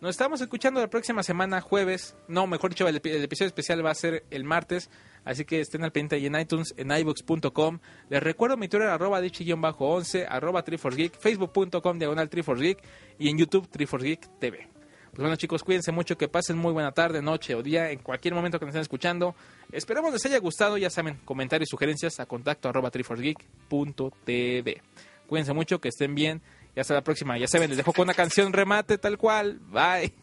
[0.00, 2.16] Nos estamos escuchando la próxima semana, jueves.
[2.26, 4.90] No, mejor dicho, el episodio especial va a ser el martes.
[5.24, 7.78] Así que estén al pendiente ahí en iTunes, en iBooks.com.
[8.08, 12.78] Les recuerdo mi Twitter, arroba dichi-11, arroba Triforcegeek, facebook.com, diagonal Triforcegeek
[13.18, 14.68] y en YouTube, Triforcegeek TV.
[15.10, 18.34] Pues bueno, chicos, cuídense mucho, que pasen muy buena tarde, noche o día, en cualquier
[18.34, 19.34] momento que nos estén escuchando.
[19.72, 24.82] Esperamos les haya gustado, ya saben, comentarios, sugerencias a contacto arroba triforcegeek.tv.
[25.26, 26.40] Cuídense mucho, que estén bien
[26.76, 27.36] y hasta la próxima.
[27.36, 29.58] Ya saben, les dejo con una canción remate tal cual.
[29.70, 30.14] Bye.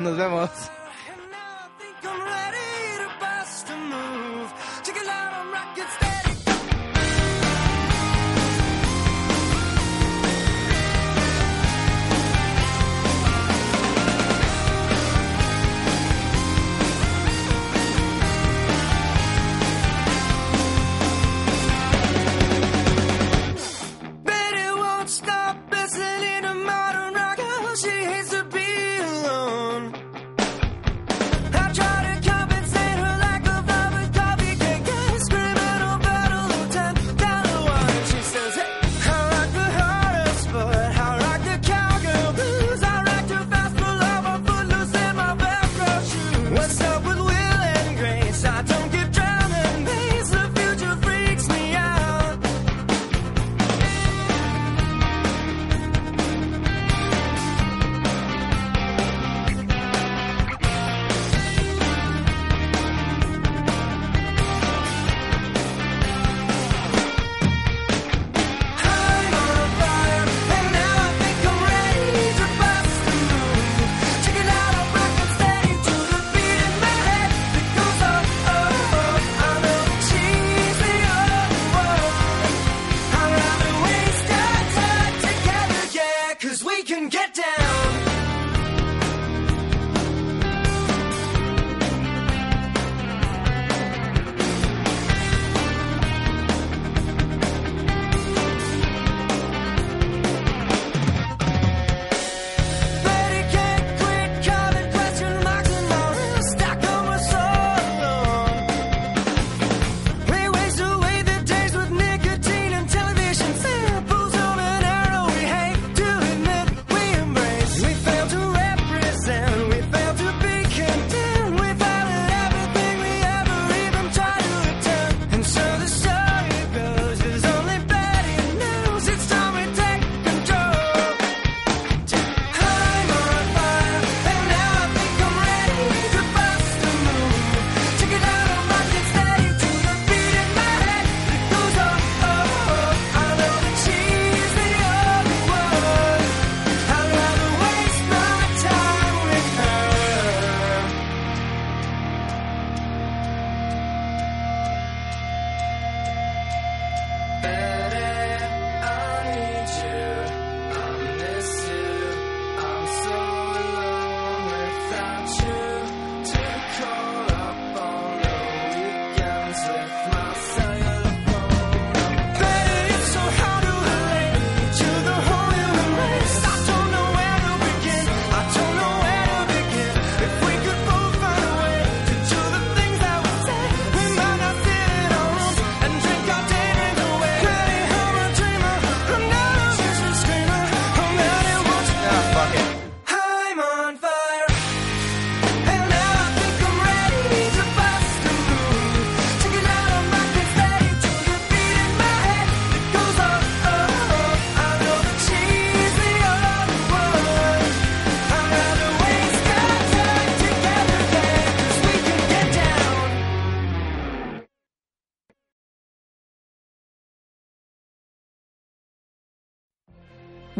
[0.00, 0.50] Nos vemos.